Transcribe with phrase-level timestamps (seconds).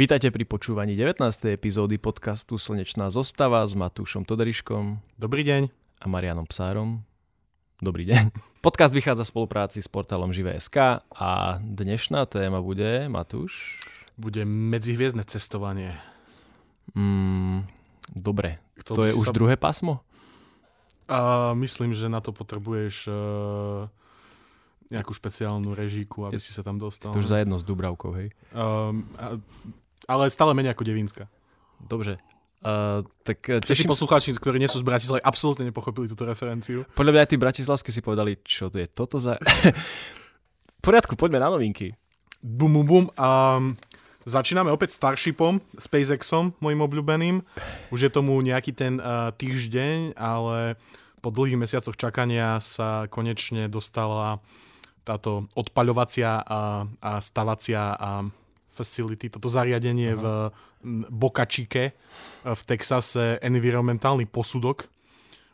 [0.00, 1.20] Vítajte pri počúvaní 19.
[1.52, 4.96] epizódy podcastu Slnečná zostava s Matúšom Toderiškom.
[5.20, 5.68] Dobrý deň.
[6.00, 7.04] A Marianom Psárom.
[7.84, 8.32] Dobrý deň.
[8.64, 13.76] Podcast vychádza v spolupráci s portálom Živé.sk a dnešná téma bude, Matúš?
[14.16, 15.92] Bude medzihviezdne cestovanie.
[16.96, 17.68] Mm,
[18.08, 18.56] dobre.
[18.80, 19.36] Chcel to je už sa...
[19.36, 20.00] druhé pásmo?
[21.12, 23.84] Uh, myslím, že na to potrebuješ uh,
[24.90, 27.14] nejakú špeciálnu režíku, aby je, si sa tam dostal.
[27.14, 28.34] To už za jedno s Dubravkou, hej?
[28.50, 29.38] Um, a,
[30.06, 31.24] ale stále menej ako Devínska.
[31.80, 32.20] Dobre.
[32.60, 33.88] Uh, tak teším...
[33.88, 36.84] poslucháči, ktorí nie sú z Bratislavy, absolútne nepochopili túto referenciu.
[36.92, 39.40] Podľa mňa aj tí bratislavskí si povedali, čo to je toto za...
[40.78, 41.96] v poriadku, poďme na novinky.
[42.44, 43.04] Bum, bum, bum.
[43.16, 43.80] Um,
[44.28, 47.40] začíname opäť Starshipom, SpaceXom, mojim obľúbeným.
[47.88, 50.76] Už je tomu nejaký ten uh, týždeň, ale
[51.24, 54.40] po dlhých mesiacoch čakania sa konečne dostala
[55.04, 58.28] táto odpaľovacia a, a stavacia a
[58.70, 60.48] facility, toto zariadenie uh-huh.
[60.80, 61.92] v Boca Chique
[62.46, 64.88] v Texase, environmentálny posudok.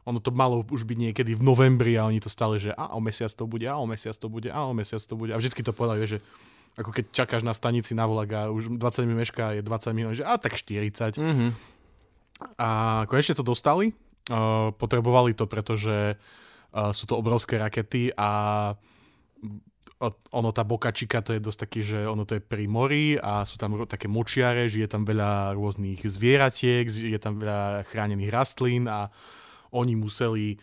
[0.07, 3.03] Ono to malo už byť niekedy v novembri a oni to stále, že a o
[3.03, 5.35] mesiac to bude, a o mesiac to bude, a o mesiac to bude.
[5.35, 6.23] A vždycky to povedali, že
[6.77, 10.15] ako keď čakáš na stanici na vlak a už 20 minút meška je 20 minút,
[10.15, 11.19] že a tak 40.
[11.19, 11.51] Uh-huh.
[12.61, 12.69] A
[13.09, 13.97] konečne to dostali.
[14.27, 18.75] Uh, potrebovali to, pretože uh, sú to obrovské rakety a
[20.33, 23.57] ono tá bokačika to je dosť taký, že ono to je pri mori a sú
[23.57, 29.09] tam také močiare, žije tam veľa rôznych zvieratiek, je tam veľa chránených rastlín a
[29.73, 30.61] oni museli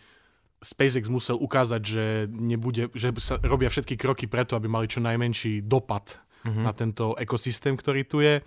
[0.64, 5.60] SpaceX musel ukázať, že, nebude, že sa robia všetky kroky preto, aby mali čo najmenší
[5.68, 6.64] dopad mm-hmm.
[6.64, 8.40] na tento ekosystém, ktorý tu je.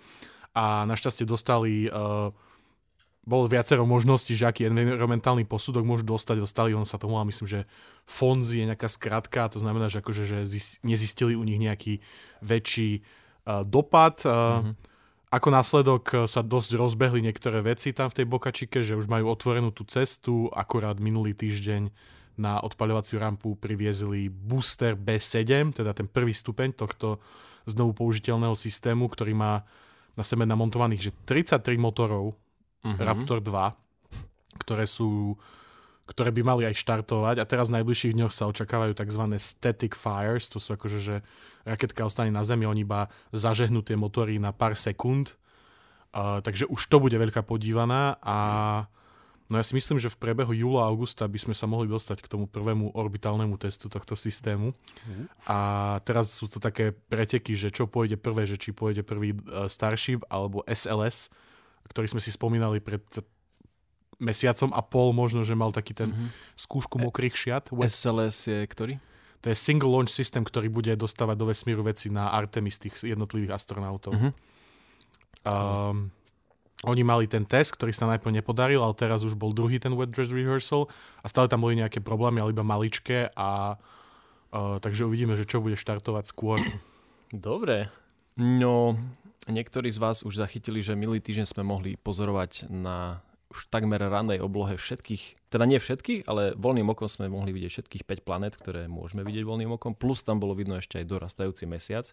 [0.58, 2.34] A našťastie dostali uh,
[3.28, 6.40] bolo viacero možností, že aký environmentálny posudok môžu dostať.
[6.40, 7.60] Dostali, on sa to volá, myslím, že
[8.08, 12.00] FONZI je nejaká skratka, to znamená, že, akože, že zist, nezistili u nich nejaký
[12.40, 13.04] väčší
[13.44, 14.24] uh, dopad.
[14.24, 14.74] Uh, mm-hmm.
[15.28, 19.76] Ako následok sa dosť rozbehli niektoré veci tam v tej Bokačike, že už majú otvorenú
[19.76, 21.92] tú cestu, akorát minulý týždeň
[22.40, 27.20] na odpaľovaciu rampu priviezli booster B7, teda ten prvý stupeň tohto
[27.68, 29.68] znovu použiteľného systému, ktorý má
[30.16, 32.32] na sebe namontovaných že 33 motorov
[32.84, 32.98] uh-huh.
[32.98, 35.38] Raptor 2, ktoré sú
[36.08, 39.24] ktoré by mali aj štartovať a teraz v najbližších dňoch sa očakávajú tzv.
[39.36, 41.16] static fires, to sú akože, že
[41.68, 45.36] raketka ostane na zemi, oni iba zažehnú tie motory na pár sekúnd,
[46.16, 48.38] uh, takže už to bude veľká podívaná a
[49.52, 52.24] no ja si myslím, že v priebehu júla a augusta by sme sa mohli dostať
[52.24, 55.24] k tomu prvému orbitálnemu testu tohto systému uh-huh.
[55.44, 55.58] a
[56.08, 60.24] teraz sú to také preteky, že čo pôjde prvé, že či pôjde prvý uh, Starship
[60.32, 61.28] alebo SLS,
[61.88, 63.02] ktorý sme si spomínali pred
[64.18, 66.58] mesiacom a pol možno, že mal taký ten mm-hmm.
[66.58, 67.70] skúšku mokrých šiat.
[67.70, 68.94] SLS je ktorý?
[69.46, 73.54] To je single launch system, ktorý bude dostávať do vesmíru veci na Artemis tých jednotlivých
[73.54, 74.18] astronautov.
[74.18, 74.32] Mm-hmm.
[75.46, 76.10] Um,
[76.86, 80.10] oni mali ten test, ktorý sa najprv nepodaril, ale teraz už bol druhý ten wet
[80.10, 80.90] dress rehearsal
[81.22, 85.62] a stále tam boli nejaké problémy, ale iba maličké a uh, takže uvidíme, že čo
[85.62, 86.58] bude štartovať skôr.
[87.30, 87.90] Dobre.
[88.38, 88.94] No,
[89.48, 94.44] Niektorí z vás už zachytili, že minulý týždeň sme mohli pozorovať na už takmer ranej
[94.44, 98.92] oblohe všetkých, teda nie všetkých, ale voľným okom sme mohli vidieť všetkých 5 planet, ktoré
[98.92, 102.12] môžeme vidieť voľným okom, plus tam bolo vidno ešte aj dorastajúci mesiac,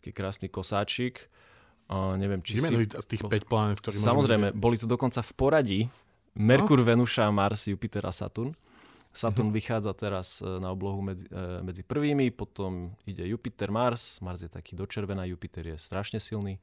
[0.00, 1.28] taký krásny kosáčik.
[1.92, 2.72] Uh, neviem, či si...
[2.88, 5.80] tých 5 planet, ktoré Samozrejme, boli to dokonca v poradí.
[6.32, 6.88] Merkur, no?
[6.88, 8.56] Venuša, Mars, Jupiter a Saturn.
[9.12, 9.60] Saturn mm-hmm.
[9.60, 14.18] vychádza teraz e, na oblohu medzi, e, medzi prvými, potom ide Jupiter, Mars.
[14.24, 16.58] Mars je taký dočervená, Jupiter je strašne silný.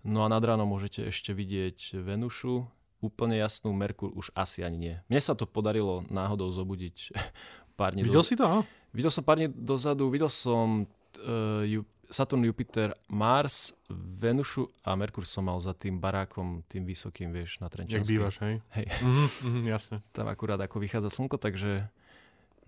[0.00, 2.66] No a nad ráno môžete ešte vidieť Venušu,
[3.04, 4.96] úplne jasnú, Merkur už asi ani nie.
[5.12, 7.12] Mne sa to podarilo náhodou zobudiť
[7.78, 8.26] pár dní Videl do...
[8.26, 8.64] si to?
[8.96, 11.64] Videl som pár dní dozadu, videl som uh,
[12.12, 17.72] Saturn, Jupiter, Mars, Venušu a Merkur som mal za tým barákom, tým vysokým, vieš, na
[17.72, 18.04] Trenčanskej.
[18.04, 18.60] Jak bývaš, hej?
[18.76, 18.86] Hej.
[19.00, 19.96] Mm-hmm, mm, jasne.
[20.12, 21.88] Tam akurát ako vychádza slnko, takže...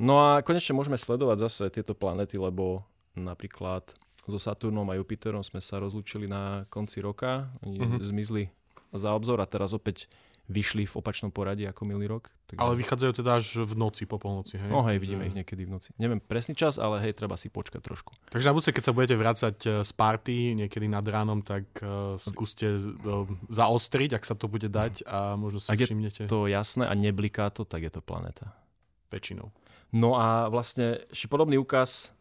[0.00, 5.60] No a konečne môžeme sledovať zase tieto planety, lebo napríklad so Saturnom a Jupiterom sme
[5.60, 7.52] sa rozlúčili na konci roka.
[7.62, 8.00] Oni mm-hmm.
[8.00, 8.48] zmizli
[8.96, 10.08] za obzor a teraz opäť
[10.44, 12.28] vyšli v opačnom poradí ako milý rok.
[12.44, 12.60] Takže...
[12.60, 14.68] Ale vychádzajú teda až v noci, po polnoci, hej?
[14.68, 15.32] No hej, vidíme že...
[15.32, 15.88] ich niekedy v noci.
[15.96, 18.12] Neviem presný čas, ale hej, treba si počkať trošku.
[18.28, 22.20] Takže na budúce, keď sa budete vrácať eh, z party niekedy nad ránom, tak uh,
[22.20, 26.22] skúste uh, zaostriť, ak sa to bude dať a možno si ak všimnete.
[26.24, 28.52] je to jasné a nebliká to, tak je to planéta.
[29.08, 29.48] Väčšinou.
[29.94, 31.00] No a vlastne
[31.30, 32.12] podobný úkaz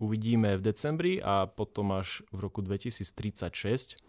[0.00, 4.00] uvidíme v decembri a potom až v roku 2036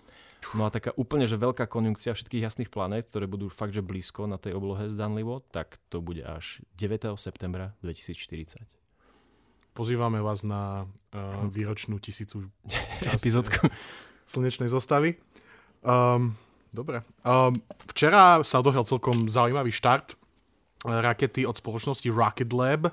[0.57, 4.25] No a taká úplne, že veľká konjunkcia všetkých jasných planét, ktoré budú fakt, že blízko
[4.25, 7.13] na tej oblohe zdanlivo, tak to bude až 9.
[7.15, 8.65] septembra 2040.
[9.71, 12.51] Pozývame vás na uh, výročnú tisícu
[13.15, 13.71] epizódku
[14.27, 15.15] slnečnej zostavy.
[15.85, 16.35] Um,
[16.75, 17.05] dobre.
[17.23, 17.61] Um,
[17.93, 20.19] včera sa odohral celkom zaujímavý štart
[20.81, 22.89] rakety od spoločnosti Rocket Lab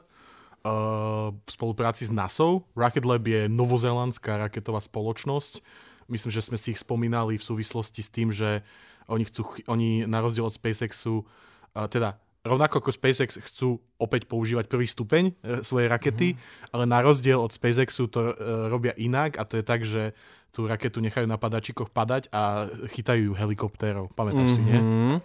[1.38, 2.60] v spolupráci s NASA.
[2.76, 5.62] Rocket Lab je novozélandská raketová spoločnosť.
[6.08, 8.64] Myslím, že sme si ich spomínali v súvislosti s tým, že
[9.08, 11.24] oni, chcú, oni na rozdiel od SpaceXu,
[11.72, 12.16] teda
[12.48, 16.72] rovnako ako SpaceX chcú opäť používať prvý stupeň e, svojej rakety, mm-hmm.
[16.72, 18.32] ale na rozdiel od SpaceXu to uh,
[18.72, 20.16] robia inak a to je tak, že
[20.48, 24.08] tú raketu nechajú na padačikoch padať a chytajú ju helikoptérov.
[24.16, 24.64] Pamätáš mm-hmm.
[24.64, 24.80] si, nie?
[24.80, 25.16] Mhm.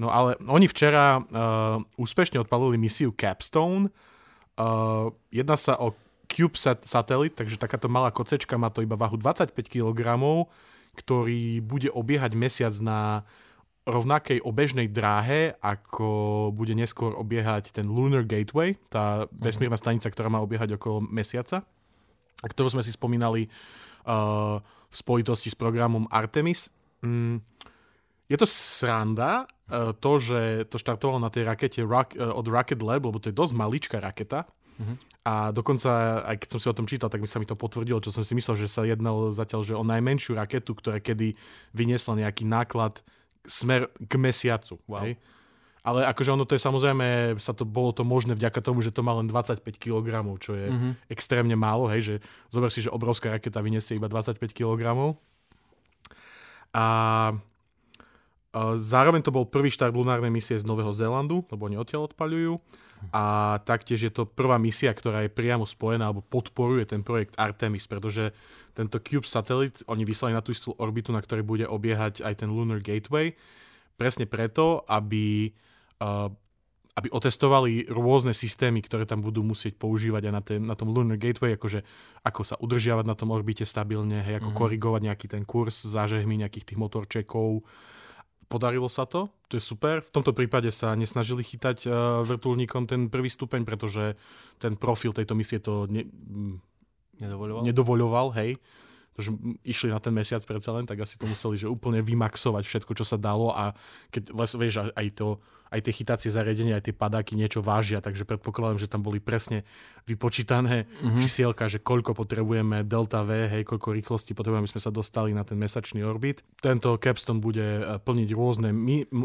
[0.00, 3.92] No ale oni včera uh, úspešne odpalili misiu Capstone.
[4.56, 5.92] Uh, jedná sa o
[6.30, 10.14] CubeSat satelit, takže takáto malá kocečka má to iba váhu 25 kg,
[10.94, 13.26] ktorý bude obiehať mesiac na
[13.88, 19.42] rovnakej obežnej dráhe, ako bude neskôr obiehať ten Lunar Gateway, tá mhm.
[19.42, 21.66] vesmírna stanica, ktorá má obiehať okolo mesiaca,
[22.40, 23.50] a ktorú sme si spomínali
[24.08, 26.72] uh, v spojitosti s programom Artemis.
[27.04, 27.44] Mm,
[28.32, 30.40] je to sranda, uh, to, že
[30.72, 33.96] to štartovalo na tej rakete Rock, uh, od Rocket Lab, lebo to je dosť maličká
[34.00, 34.48] raketa.
[34.80, 34.96] Uh-huh.
[35.28, 38.00] A dokonca, aj keď som si o tom čítal, tak mi sa mi to potvrdilo,
[38.00, 41.36] čo som si myslel, že sa jednalo zatiaľ že o najmenšiu raketu, ktorá kedy
[41.76, 43.04] vyniesla nejaký náklad
[43.44, 44.80] smer k mesiacu.
[44.88, 45.04] Wow.
[45.04, 45.20] Hej?
[45.80, 49.00] Ale akože ono to je samozrejme, sa to, bolo to možné vďaka tomu, že to
[49.00, 50.92] má len 25 kg, čo je mm-hmm.
[51.08, 52.14] extrémne málo, hej, že
[52.52, 55.16] zober si, že obrovská raketa vyniesie iba 25 kg.
[56.76, 56.86] A, a
[58.76, 62.60] zároveň to bol prvý štart lunárnej misie z Nového Zélandu, lebo oni odtiaľ odpaľujú.
[63.08, 67.88] A taktiež je to prvá misia, ktorá je priamo spojená alebo podporuje ten projekt Artemis,
[67.88, 68.36] pretože
[68.76, 72.52] tento Cube satelit oni vyslali na tú istú orbitu, na ktorej bude obiehať aj ten
[72.52, 73.34] Lunar Gateway,
[73.96, 75.50] presne preto, aby,
[76.00, 76.28] uh,
[76.96, 81.16] aby otestovali rôzne systémy, ktoré tam budú musieť používať aj na, ten, na tom Lunar
[81.16, 81.82] Gateway, akože
[82.24, 84.60] ako sa udržiavať na tom orbite stabilne, hej, ako mm-hmm.
[84.60, 87.64] korigovať nejaký ten kurz zážehmi nejakých tých motorčekov,
[88.50, 90.02] podarilo sa to, to je super.
[90.02, 94.18] V tomto prípade sa nesnažili chytať uh, vrtulníkom ten prvý stupeň, pretože
[94.58, 96.02] ten profil tejto misie to ne,
[97.22, 97.62] nedovoľoval.
[97.62, 98.58] nedovoľoval, hej.
[99.20, 99.36] Pretože
[99.68, 103.04] išli na ten mesiac predsa len, tak asi to museli že úplne vymaxovať všetko, čo
[103.04, 103.76] sa dalo a
[104.08, 105.36] keď vieš, aj to
[105.70, 109.62] aj tie chytacie zariadenia, aj tie padáky niečo vážia, takže predpokladám, že tam boli presne
[110.10, 111.22] vypočítané mm-hmm.
[111.22, 115.46] čísielka, že koľko potrebujeme delta V, hej, koľko rýchlosti potrebujeme, aby sme sa dostali na
[115.46, 116.42] ten mesačný orbit.
[116.58, 118.74] Tento capstone bude eh, plniť rôzne,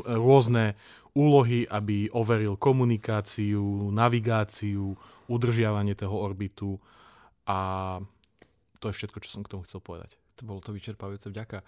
[0.06, 0.78] rôzne
[1.18, 4.94] úlohy, aby overil komunikáciu, navigáciu,
[5.26, 6.78] udržiavanie toho orbitu
[7.50, 7.98] a
[8.80, 10.16] to je všetko, čo som k tomu chcel povedať.
[10.40, 11.64] To bolo to vyčerpávajúce, vďaka.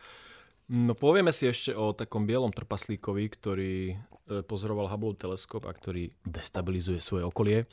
[0.68, 3.96] No povieme si ešte o takom bielom trpaslíkovi, ktorý e,
[4.44, 7.64] pozoroval Hubble teleskop a ktorý destabilizuje svoje okolie.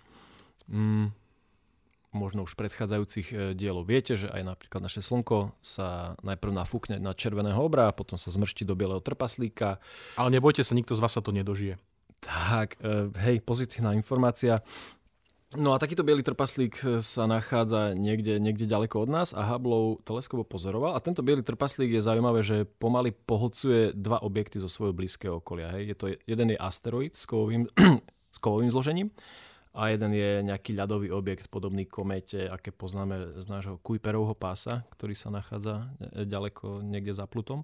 [0.71, 1.11] Mm,
[2.15, 7.19] možno už predchádzajúcich e, dielov viete, že aj napríklad naše Slnko sa najprv nafúkne na
[7.19, 9.83] červeného obra a potom sa zmrští do bieleho trpaslíka.
[10.15, 11.75] Ale nebojte sa, nikto z vás sa to nedožije.
[12.23, 14.63] Tak, e, hej, pozitívna informácia.
[15.55, 20.03] No a takýto biely trpaslík e, sa nachádza niekde, niekde ďaleko od nás a Hubble
[20.03, 20.99] teleskop pozoroval.
[20.99, 25.71] A tento biely trpaslík je zaujímavé, že pomaly pohlcuje dva objekty zo svojho blízkeho okolia.
[25.79, 25.95] Hej.
[25.95, 27.71] Je to, jeden je asteroid s kovovým,
[28.35, 29.15] s kovovým zložením
[29.75, 35.15] a jeden je nejaký ľadový objekt podobný kométe, aké poznáme z nášho Kuiperovho pása, ktorý
[35.15, 37.63] sa nachádza e, ďaleko niekde za Plutom.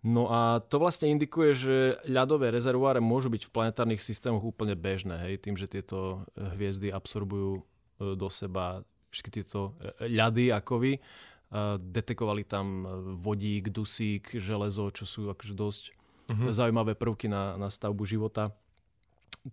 [0.00, 1.76] No a to vlastne indikuje, že
[2.08, 6.88] ľadové rezervoáre môžu byť v planetárnych systémoch úplne bežné, hej, tým, že tieto eh, hviezdy
[6.88, 8.80] absorbujú eh, do seba
[9.12, 11.00] všetky tieto eh, ľady a kovy.
[11.82, 12.86] Detekovali tam
[13.18, 15.82] vodík, dusík, železo, čo sú akože dosť
[16.30, 16.54] uh-huh.
[16.54, 18.54] zaujímavé prvky na, na stavbu života.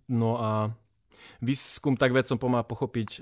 [0.06, 0.70] No a
[1.42, 3.20] výskum tak vedcom pomáha pochopiť e,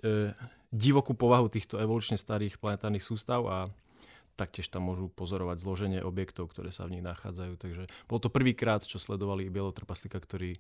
[0.76, 3.58] divokú povahu týchto evolučne starých planetárnych sústav a
[4.36, 7.54] taktiež tam môžu pozorovať zloženie objektov, ktoré sa v nich nachádzajú.
[7.56, 10.60] Takže bol to prvýkrát, čo sledovali bielotrpaslíka, ktorý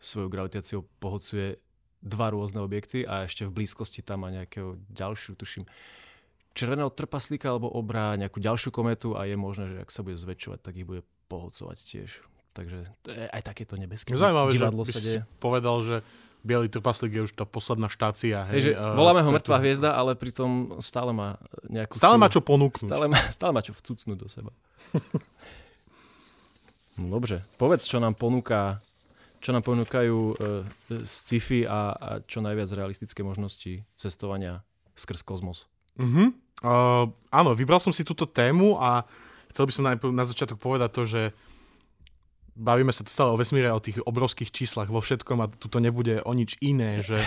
[0.00, 1.60] svojou gravitáciou pohocuje
[2.00, 5.68] dva rôzne objekty a ešte v blízkosti tam má nejakého ďalšiu, tuším,
[6.56, 10.58] červeného trpaslíka alebo obrá nejakú ďalšiu kometu a je možné, že ak sa bude zväčšovať,
[10.64, 12.10] tak ich bude pohocovať tiež.
[12.50, 12.90] Takže
[13.30, 15.20] aj takéto nebeské Zaujímavé, divadlo že by sa deje.
[15.38, 15.96] povedal, že
[16.40, 18.48] Bielý trpaslík je už tá posledná štácia.
[18.48, 21.36] Hej, že voláme ho mŕtva hviezda, ale pritom stále má
[21.68, 22.22] nejakú Stále silu.
[22.24, 22.88] má čo ponúknuť.
[22.88, 24.52] Stále má, stále má čo vcucnúť do seba.
[26.96, 28.80] Dobre, povedz, čo nám ponúka
[29.40, 30.68] čo nám ponúkajú uh,
[31.00, 34.60] sci-fi a, a čo najviac realistické možnosti cestovania
[35.00, 35.64] skrz kozmos.
[35.96, 36.36] Uh-huh.
[36.60, 39.08] Uh, áno, vybral som si túto tému a
[39.48, 41.22] chcel by som najprv na začiatok povedať to, že
[42.56, 45.78] bavíme sa tu stále o vesmíre, o tých obrovských číslach vo všetkom a tu to
[45.78, 47.22] nebude o nič iné, že,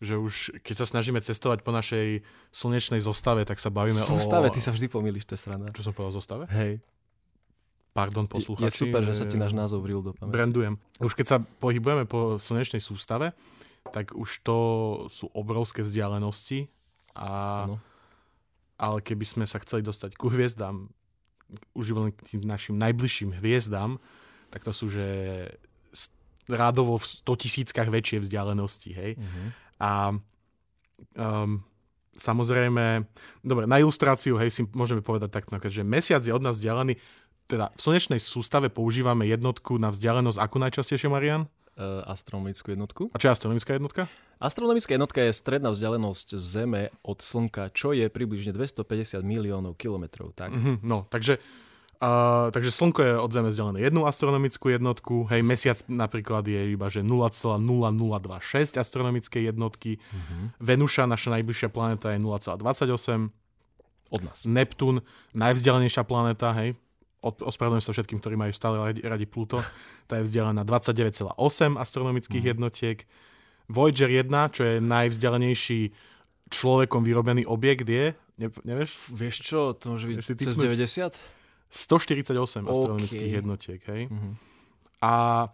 [0.00, 4.20] že už keď sa snažíme cestovať po našej slnečnej zostave, tak sa bavíme zostave, o...
[4.20, 5.42] Zostave, ty sa vždy pomýliš, to je
[5.76, 6.44] Čo som povedal, zostave?
[6.52, 6.82] Hej.
[7.92, 8.88] Pardon, Je posluchači.
[8.88, 10.32] super, že sa ti náš názov vril do pamäti.
[10.32, 10.74] Brandujem.
[10.96, 13.36] Už keď sa pohybujeme po slnečnej sústave,
[13.92, 14.58] tak už to
[15.12, 16.72] sú obrovské vzdialenosti.
[17.12, 17.76] A, Áno.
[18.80, 20.88] ale keby sme sa chceli dostať ku hviezdám,
[21.76, 24.00] už len k tým našim najbližším hviezdám,
[24.52, 25.06] tak to sú, že
[26.50, 29.12] rádovo v 100 tisíckach väčšie vzdialenosti, hej.
[29.16, 29.42] Mhm.
[29.82, 29.90] A
[31.18, 31.64] um,
[32.14, 33.08] samozrejme,
[33.42, 36.98] dobre, na ilustráciu, hej, si môžeme povedať takto, že mesiac je od nás vzdialený,
[37.50, 41.50] teda v slnečnej sústave používame jednotku na vzdialenosť akú najčastejšie, Marian?
[41.72, 43.02] Uh, astronomickú jednotku.
[43.12, 44.02] A čo je astronomická jednotka?
[44.36, 50.36] Astronomická jednotka je stredná vzdialenosť Zeme od Slnka, čo je približne 250 miliónov kilometrov.
[50.36, 50.52] Tak?
[50.52, 51.71] Mhm, no, takže, uh,
[52.50, 57.06] takže Slnko je od Zeme vzdialené jednu astronomickú jednotku, hej, mesiac napríklad je iba, že
[57.06, 60.58] 0,0026 astronomické jednotky, Mhm.
[60.58, 63.30] Venuša, naša najbližšia planéta je 0,28,
[64.12, 64.44] Od nás.
[64.44, 65.00] Neptún,
[65.32, 66.76] najvzdialenejšia planéta, hej,
[67.22, 69.62] ospravedlňujem sa všetkým, ktorí majú stále radi, radi Pluto,
[70.10, 73.06] tá je vzdialená 29,8 astronomických jednotiek.
[73.70, 75.80] Voyager 1, čo je najvzdialenejší
[76.50, 80.60] človekom vyrobený objekt, je, ne, nevieš, Vieš čo, to môže byť cez tipneš?
[80.60, 81.41] 90?
[81.72, 82.68] 148 OK.
[82.68, 84.12] astronomických jednotiek, hej.
[84.12, 84.30] Mhm.
[85.02, 85.48] A,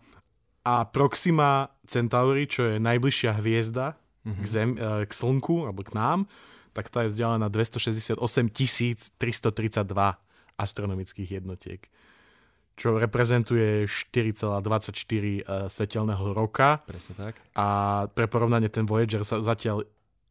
[0.66, 3.94] a Proxima Centauri, čo je najbližšia hviezda
[4.28, 4.42] Mhm.
[4.42, 6.28] k, zem, e, k Slnku, alebo k nám,
[6.76, 8.18] tak tá je vzdialená 268
[9.16, 10.20] 332
[10.58, 11.80] astronomických jednotiek,
[12.76, 17.34] čo reprezentuje 4,24 e, svetelného roka Presne tak.
[17.56, 17.66] a
[18.12, 19.86] pre porovnanie ten Voyager sa zatiaľ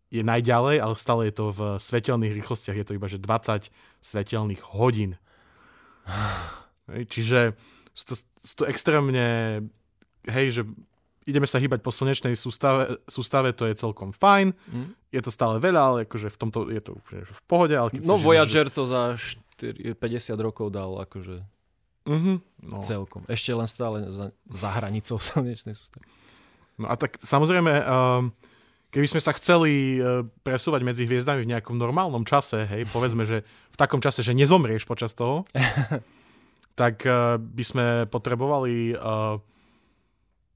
[0.07, 3.67] je najďalej, ale stále je to v svetelných rýchlostiach, je to iba že 20
[3.99, 5.19] svetelných hodín.
[6.87, 7.53] Čiže
[7.91, 9.27] sú to, sú to extrémne,
[10.25, 10.61] hej, že
[11.27, 14.95] ideme sa hýbať po slnečnej sústave, sústave, to je celkom fajn, Mm.
[15.11, 17.75] je to stále veľa, ale akože v tomto je to úplne v pohode.
[17.75, 19.01] Ale keď No chceš, Voyager to za
[19.59, 21.43] 4, 50 rokov dal akože
[22.07, 22.77] Že, uh-huh, no.
[22.87, 23.27] celkom.
[23.27, 26.07] Ešte len stále za, za hranicou slnečnej sústavy.
[26.79, 28.31] no a tak samozrejme, um,
[28.91, 33.47] keby sme sa chceli uh, presúvať medzi hviezdami v nejakom normálnom čase, hej, povedzme, že
[33.47, 35.47] v takom čase, že nezomrieš počas toho,
[36.79, 39.39] tak uh, by sme potrebovali uh,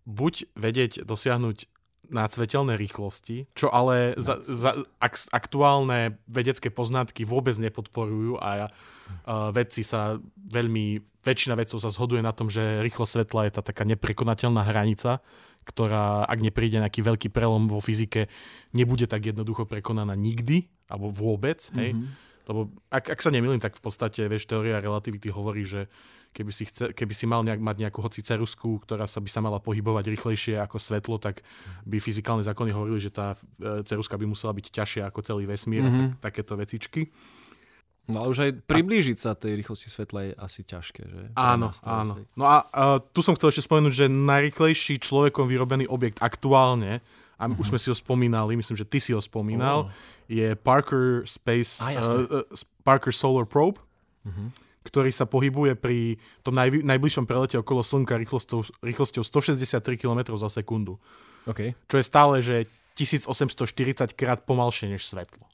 [0.05, 1.70] buď vedieť dosiahnuť
[2.11, 9.81] nadsvetelné rýchlosti, čo ale za, za, ak, aktuálne vedecké poznatky vôbec nepodporujú a uh, vedci
[9.81, 14.61] sa veľmi, väčšina vedcov sa zhoduje na tom, že rýchlosť svetla je tá taká neprekonateľná
[14.67, 15.23] hranica,
[15.63, 18.27] ktorá, ak nepríde nejaký veľký prelom vo fyzike,
[18.75, 21.95] nebude tak jednoducho prekonaná nikdy, alebo vôbec, hej.
[21.95, 22.29] Mhm.
[22.49, 25.87] Lebo ak, ak sa nemýlim, tak v podstate, vieš, teória relativity hovorí, že
[26.31, 29.39] keby si, chce, keby si mal nejak, mať nejakú hoci cerusku, ktorá sa by sa
[29.39, 31.43] mala pohybovať rýchlejšie ako svetlo, tak
[31.83, 35.83] by fyzikálne zákony hovorili, že tá e, ceruska by musela byť ťažšia ako celý vesmír
[35.83, 35.91] mm-hmm.
[35.93, 36.11] a Mhm.
[36.17, 37.11] tak, takéto vecičky.
[38.07, 41.21] No ale už aj priblížiť sa tej rýchlosti svetla je asi ťažké, že?
[41.33, 42.17] Áno, áno.
[42.33, 47.03] No a uh, tu som chcel ešte spomenúť, že najrýchlejší človekom vyrobený objekt aktuálne,
[47.37, 47.57] a Mhm.
[47.57, 49.93] už sme si ho spomínali, myslím, že ty si ho spomínal, Oh.
[50.27, 52.25] je Parker Space, jasné.
[52.25, 52.45] uh, uh,
[52.81, 53.77] Parker Solar Probe,
[54.23, 54.49] Mhm.
[54.81, 55.99] Ktorý sa pohybuje pri
[56.41, 60.97] tom najvi- najbližšom prelete okolo Slnka rýchlosťou, rýchlosťou 163 km za sekundu.
[61.45, 61.73] OK.
[61.85, 63.57] Čo je stále, že 1840
[64.11, 65.45] krát pomalšie než svetlo.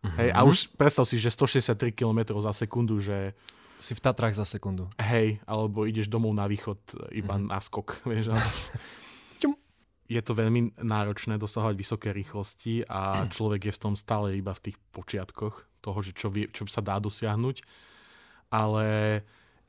[0.00, 0.16] Mhm.
[0.16, 3.32] Hej, a už predstav si, že 163 km za sekundu, že
[3.78, 4.92] Si v Tatrách za sekundu.
[4.98, 6.76] hej, alebo ideš domov na východ
[7.10, 7.40] iba Mhm.
[7.40, 7.48] mm-hmm.
[7.48, 7.88] na skok.
[8.08, 8.44] Vieš, ale...
[10.04, 14.58] Je to veľmi náročné dosahovať vysoké rýchlosti a človek je v tom stále iba v
[14.66, 17.62] tých počiatkoch toho, že čo, vie, čo sa dá dosiahnuť.
[18.50, 19.20] Ale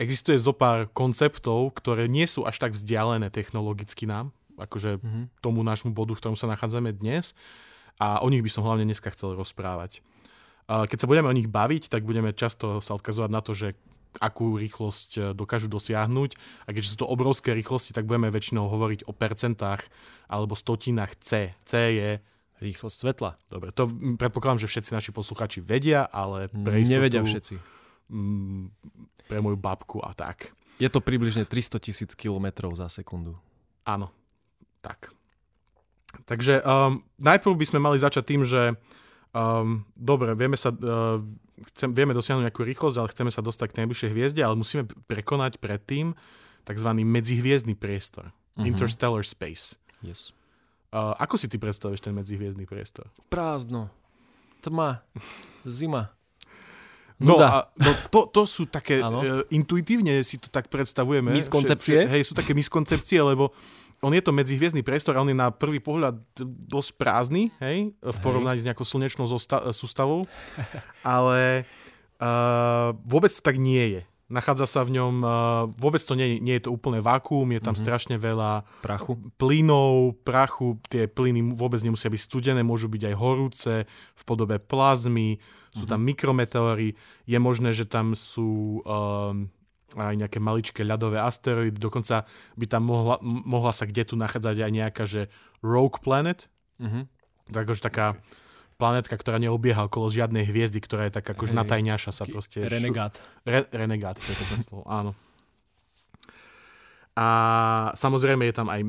[0.02, 5.22] existuje zo pár konceptov, ktoré nie sú až tak vzdialené technologicky nám, akože Mhm.
[5.40, 7.38] tomu nášmu bodu, v ktorom sa nachádzame dnes.
[8.02, 10.02] A o nich by som hlavne dneska chcel rozprávať.
[10.66, 13.76] Keď sa budeme o nich baviť, tak budeme často sa odkazovať na to, že
[14.20, 16.36] akú rýchlosť e, dokážu dosiahnuť.
[16.64, 19.88] A keďže sú to obrovské rýchlosti, tak budeme väčšinou hovoriť o percentách
[20.28, 21.56] alebo stotinách C.
[21.64, 22.10] C je,
[22.62, 23.32] Rýchlosť svetla.
[23.50, 23.90] dobre, to
[24.22, 27.56] predpokladám, že všetci naši posluchači vedia, ale pre istotu, Nevedia všetci.
[28.12, 28.64] Mm,
[29.32, 30.52] pre moju babku a tak.
[30.76, 33.40] Je to približne 300 tisíc kilometrov za sekundu.
[33.88, 34.12] Áno,
[34.84, 35.16] tak.
[36.28, 38.76] Takže um, najprv by sme mali začať tým, že
[39.32, 41.22] um, dobre, vieme, sa, uh,
[41.72, 45.64] chcem, vieme dosiahnuť nejakú rýchlosť, ale chceme sa dostať k najbližšej hviezde, ale musíme prekonať
[45.64, 46.12] predtým
[46.68, 46.90] tzv.
[46.92, 48.36] medzihviezdny priestor.
[48.60, 48.76] Mhm.
[48.76, 49.80] Interstellar space.
[50.04, 50.36] Yes.
[50.92, 53.08] Uh, ako si ty predstavuješ ten medzihviezdny priestor?
[53.32, 53.88] Prázdno.
[54.60, 55.00] Tma.
[55.64, 56.12] Zima.
[57.22, 59.22] No, a, no to, to sú také, Áno.
[59.22, 61.30] uh, intuitívne si to tak predstavujeme.
[61.30, 62.06] Miskoncepcie?
[62.06, 63.54] Že- Hej, sú také miskoncepcie, lebo
[64.02, 66.18] on je to medzihviezdny priestor a on je na prvý pohľad
[66.66, 70.26] dosť prázdny, hej, v porovnaní s nejakou slnečnou zosta- sústavou,
[71.06, 71.70] ale
[72.18, 74.02] uh, vôbec to tak nie je.
[74.32, 75.32] nachádza sa v ňom, uh,
[75.76, 77.84] vôbec to nie, nie je to úplne vákuum, je tam mm-hmm.
[77.84, 79.20] strašne veľa Prachu.
[79.36, 85.38] plynov, prachu, tie plyny vôbec nemusia byť studené, môžu byť aj horúce v podobe plazmy,
[85.72, 86.12] sú tam mm-hmm.
[86.12, 86.90] mikrometeóry,
[87.24, 89.48] je možné, že tam sú um,
[89.96, 94.72] aj nejaké maličké ľadové asteroidy, dokonca by tam mohla, mohla sa kde tu nachádzať aj
[94.72, 95.32] nejaká, že
[95.64, 96.48] rogue planet,
[96.80, 97.04] mm-hmm.
[97.56, 98.20] akože taká
[98.80, 102.66] planetka, ktorá neobieha okolo žiadnej hviezdy, ktorá je tak akože natajňaša sa proste.
[102.66, 103.14] Renegát.
[103.46, 105.14] Re, renegát, to je to slovo, áno.
[107.14, 107.28] A
[107.94, 108.82] samozrejme je tam aj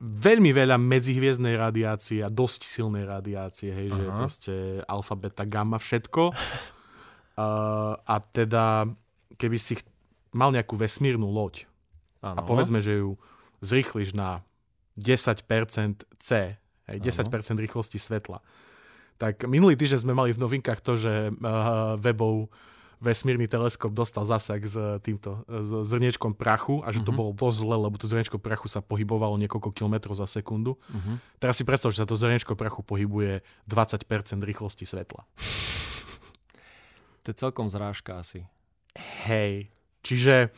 [0.00, 3.96] veľmi veľa medzihviezdnej radiácie a dosť silnej radiácie, hej, Aha.
[3.96, 6.22] že proste alfa, beta, gamma, všetko.
[6.32, 8.84] Uh, a teda,
[9.40, 9.80] keby si
[10.36, 11.64] mal nejakú vesmírnu loď
[12.20, 12.36] ano.
[12.36, 13.16] a povedzme, že ju
[13.64, 14.44] zrýchliš na
[15.00, 15.40] 10%
[16.20, 16.30] C,
[16.92, 17.60] hej, 10% ano.
[17.60, 18.44] rýchlosti svetla,
[19.16, 22.52] tak minulý týždeň sme mali v novinkách to, že uh, webov
[23.00, 27.18] vesmírny teleskop dostal zasah s týmto s zrniečkom prachu a že to mm-hmm.
[27.18, 30.80] bolo dosť zle, lebo to zrniečko prachu sa pohybovalo niekoľko kilometrov za sekundu.
[30.88, 31.16] Mm-hmm.
[31.40, 34.08] Teraz si predstav, že sa to zrniečko prachu pohybuje 20%
[34.40, 35.28] rýchlosti svetla.
[37.24, 38.46] To je celkom zrážka asi.
[39.26, 39.74] Hej.
[40.06, 40.54] Čiže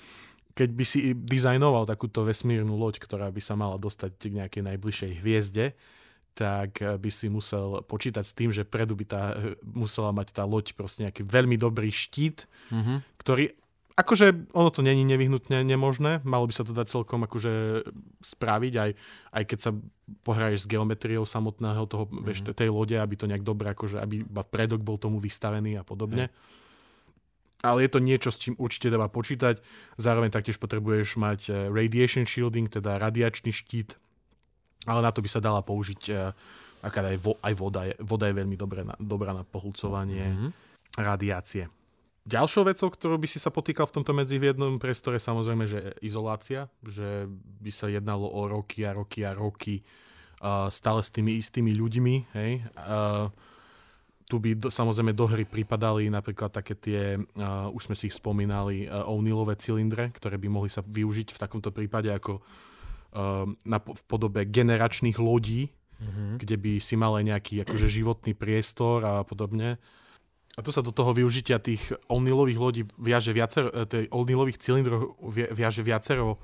[0.52, 5.12] keď by si dizajnoval takúto vesmírnu loď, ktorá by sa mala dostať k nejakej najbližšej
[5.22, 5.78] hviezde,
[6.38, 10.30] tak eh, by si musel počítať s tým, že predu by tá, eh, musela mať
[10.30, 12.98] tá loď proste nejaký veľmi dobrý štít, mm-hmm.
[13.18, 13.50] ktorý
[13.98, 17.82] Akože ono to není nevyhnutne nemožné, malo by sa to dať celkom akože
[18.22, 18.90] spraviť, aj,
[19.34, 19.74] aj keď sa
[20.22, 22.22] pohraješ s geometriou samotného toho, mm-hmm.
[22.22, 25.82] vieš, tej lode, aby to nejak dobre, akože aby iba predok bol tomu vystavený a
[25.82, 26.30] podobne.
[26.30, 27.66] Hey.
[27.66, 29.58] Ale je to niečo, s čím určite treba počítať.
[29.98, 33.98] Zároveň taktiež potrebuješ mať eh, radiation shielding, teda radiačný štít,
[34.86, 36.30] ale na to by sa dala použiť uh,
[36.84, 37.80] aj, vo, aj voda.
[37.88, 40.50] Je, voda je veľmi dobré na, dobrá na pohľcovanie mm-hmm.
[41.02, 41.66] radiácie.
[42.28, 47.24] Ďalšou vecou, ktorú by si sa potýkal v tomto medziviednom priestore, samozrejme, že izolácia, že
[47.64, 49.80] by sa jednalo o roky a roky a roky
[50.44, 52.14] uh, stále s tými istými ľuďmi.
[52.36, 52.68] Hej?
[52.76, 53.32] Uh,
[54.28, 58.16] tu by do, samozrejme do hry pripadali napríklad také tie, uh, už sme si ich
[58.20, 62.67] spomínali, uh, O'Neillové cylindre, ktoré by mohli sa využiť v takomto prípade ako Ehm,
[63.64, 66.30] na, v podobe generačných lodí, mm-hmm.
[66.40, 69.80] kde by si mal aj nejaký akože životný priestor a podobne.
[70.58, 75.14] A tu sa do toho využitia tých O'Neillových lodí viaže viacero, e, tej O'Neillových cylindrov
[75.30, 76.34] viaže viacero,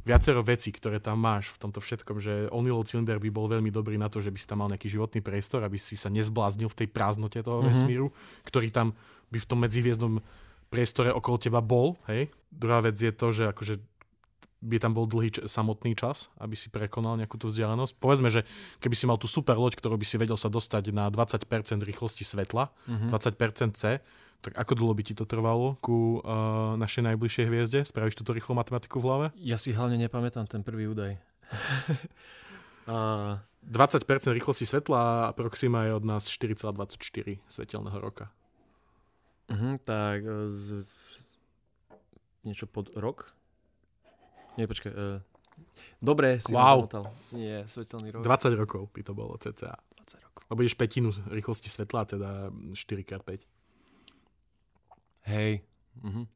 [0.00, 4.00] viacero vecí, ktoré tam máš v tomto všetkom, že O'Neillov cylinder by bol veľmi dobrý
[4.00, 6.78] na to, že by si tam mal nejaký životný priestor, aby si sa nezbláznil v
[6.84, 7.68] tej prázdnote toho mm-hmm.
[7.68, 8.08] vesmíru,
[8.48, 8.96] ktorý tam
[9.28, 10.14] by v tom medzihviezdnom
[10.72, 12.00] priestore okolo teba bol.
[12.08, 12.32] Hej?
[12.48, 13.76] Druhá vec je to, že akože
[14.64, 18.00] by tam bol dlhý č- samotný čas, aby si prekonal nejakú tú vzdialenosť.
[18.00, 18.48] Povedzme, že
[18.80, 21.44] keby si mal tú super loď, ktorú by si vedel sa dostať na 20%
[21.84, 23.10] rýchlosti svetla, mm-hmm.
[23.12, 24.00] 20% C,
[24.44, 27.80] tak ako dlho by ti to trvalo ku uh, našej najbližšej hviezde?
[27.84, 29.26] Spravíš túto rýchlu matematiku v hlave?
[29.40, 31.16] Ja si hlavne nepamätám ten prvý údaj.
[32.88, 33.40] uh...
[33.64, 34.04] 20%
[34.36, 37.00] rýchlosti svetla a Proxima je od nás 4,24
[37.48, 38.28] svetelného roka.
[39.48, 40.84] Uh-huh, tak uh,
[42.44, 43.32] niečo pod rok?
[44.54, 44.92] Nie, počkaj.
[44.94, 45.18] Uh,
[45.98, 46.86] dobre, si wow.
[46.86, 47.10] zamotal.
[47.34, 48.22] Nie, svetelný rok.
[48.22, 49.74] 20 rokov by to bolo cca.
[49.74, 50.42] 20 rokov.
[50.50, 52.30] Lebo ideš petinu rýchlosti svetla, teda
[52.74, 53.30] 4x5.
[55.30, 55.62] Hej.
[56.02, 56.22] Mhm.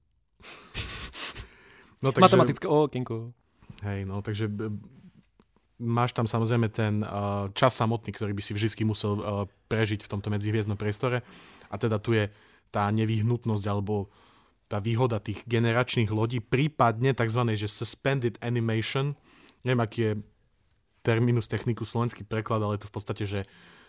[2.03, 3.35] no, takže, Matematické okienko.
[3.87, 4.51] Hej, no, takže
[5.79, 10.11] máš tam samozrejme ten uh, čas samotný, ktorý by si vždy musel uh, prežiť v
[10.11, 11.23] tomto medzihviezdnom priestore.
[11.71, 12.27] A teda tu je
[12.75, 14.11] tá nevyhnutnosť alebo
[14.69, 17.43] tá výhoda tých generačných lodí, prípadne tzv.
[17.57, 19.17] že suspended animation,
[19.65, 20.13] neviem, aký je
[21.01, 23.41] terminus techniku slovenský preklad, ale je to v podstate, že,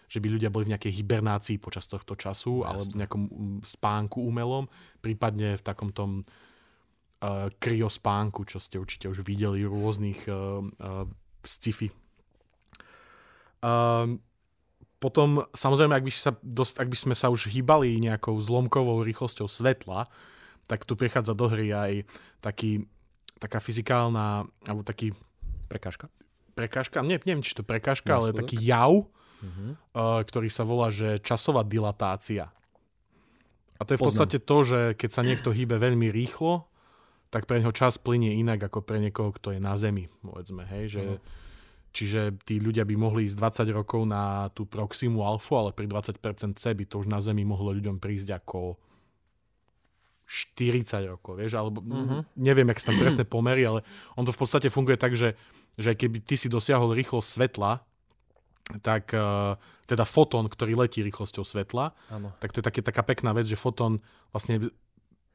[0.08, 2.68] že by ľudia boli v nejakej hibernácii počas tohto času, Jasne.
[2.72, 3.24] alebo v nejakom
[3.68, 4.72] spánku umelom,
[5.04, 11.04] prípadne v takom tom uh, kryospánku, čo ste určite už videli v rôznych uh, uh,
[11.44, 11.92] sci-fi.
[13.60, 14.16] Uh,
[15.04, 19.48] potom, samozrejme, ak by, sa dost, ak by sme sa už hýbali nejakou zlomkovou rýchlosťou
[19.48, 20.08] svetla,
[20.70, 22.06] tak tu prichádza do hry aj
[22.46, 22.86] taký,
[23.42, 25.18] taká fyzikálna, alebo taký...
[25.66, 26.14] Prekážka?
[26.54, 29.74] Prekážka, nie, neviem, či to prekážka, ale taký jav, uh-huh.
[29.98, 32.54] uh, ktorý sa volá, že časová dilatácia.
[33.80, 34.30] A to je v Poznam.
[34.30, 36.70] podstate to, že keď sa niekto hýbe veľmi rýchlo,
[37.34, 40.86] tak pre neho čas plinie inak ako pre niekoho, kto je na Zemi, povedzme, hej,
[40.94, 41.04] že...
[41.18, 41.48] Uh-huh.
[41.90, 46.22] Čiže tí ľudia by mohli ísť 20 rokov na tú Proximu Alfu, ale pri 20%
[46.54, 48.78] C by to už na Zemi mohlo ľuďom prísť ako
[50.30, 52.22] 40 rokov, vieš, alebo uh-huh.
[52.38, 53.82] neviem, ak sú tam presné pomery, ale
[54.14, 55.34] on to v podstate funguje tak, že,
[55.74, 57.82] že keby ty si dosiahol rýchlosť svetla,
[58.86, 59.58] tak uh,
[59.90, 62.30] teda fotón, ktorý letí rýchlosťou svetla, ano.
[62.38, 64.70] tak to je také, taká pekná vec, že fotón vlastne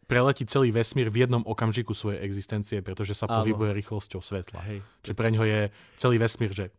[0.07, 3.43] preletí celý vesmír v jednom okamžiku svojej existencie, pretože sa Áno.
[3.43, 4.61] pohybuje rýchlosťou svetla.
[4.63, 4.79] Hej.
[5.03, 5.61] Čiže pre ňo je
[5.99, 6.71] celý vesmír, že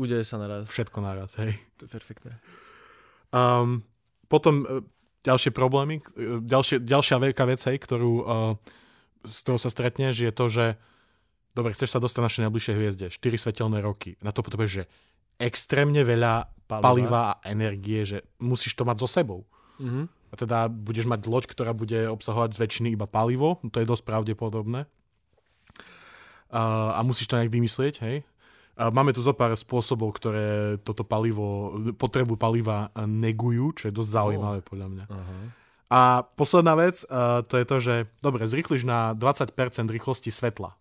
[0.00, 0.66] Udeje sa naraz.
[0.72, 1.36] všetko naraz.
[1.36, 1.58] Hej.
[1.78, 2.32] To je perfektné.
[3.30, 3.86] Um,
[4.26, 4.82] potom e,
[5.24, 8.52] ďalšie problémy, e, ďalšie, ďalšia veľká vec, hej, ktorú, uh,
[9.24, 10.64] s ktorou sa stretneš, je to, že
[11.52, 14.16] dobre, chceš sa dostať na našej najbližšej hviezde, 4 svetelné roky.
[14.24, 14.84] Na to potrebuješ, že
[15.40, 16.84] extrémne veľa Paliva.
[16.84, 19.44] paliva a energie, že musíš to mať so sebou.
[19.80, 20.08] Mhm.
[20.30, 23.90] A teda budeš mať loď, ktorá bude obsahovať z väčšiny iba palivo, no to je
[23.90, 24.86] dosť pravdepodobné.
[26.54, 28.22] A, a musíš to nejak vymyslieť, hej.
[28.88, 34.58] Máme tu zo pár spôsobov, ktoré toto palivo, potrebu paliva negujú, čo je dosť zaujímavé
[34.64, 35.04] podľa mňa.
[35.06, 35.36] Aha.
[35.90, 39.52] A posledná vec, uh, to je to, že dobre, zrýchliš na 20%
[39.84, 40.72] rýchlosti svetla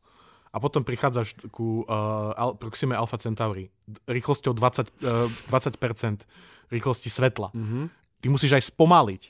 [0.50, 3.68] a potom prichádzaš ku uh, Al- Proxime Alpha Centauri
[4.06, 6.24] rýchlosťou 20, uh, 20%
[6.70, 7.52] rýchlosti svetla.
[7.52, 7.90] Mhm.
[8.20, 9.22] Ty musíš aj spomaliť.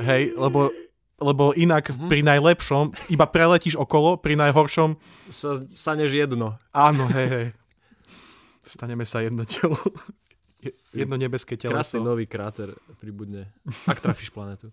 [0.00, 0.70] Hej, lebo,
[1.18, 2.08] lebo inak Mhm.
[2.08, 4.96] pri najlepšom iba preletíš okolo, pri najhoršom
[5.28, 6.56] Sa staneš jedno.
[6.72, 7.46] áno, hej, hej.
[8.62, 9.76] Staneme sa jedno telo.
[10.62, 12.06] Je- Jedno nebeské Krásny teleso.
[12.06, 13.50] nový kráter pribudne.
[13.84, 14.70] Ak trafíš planetu.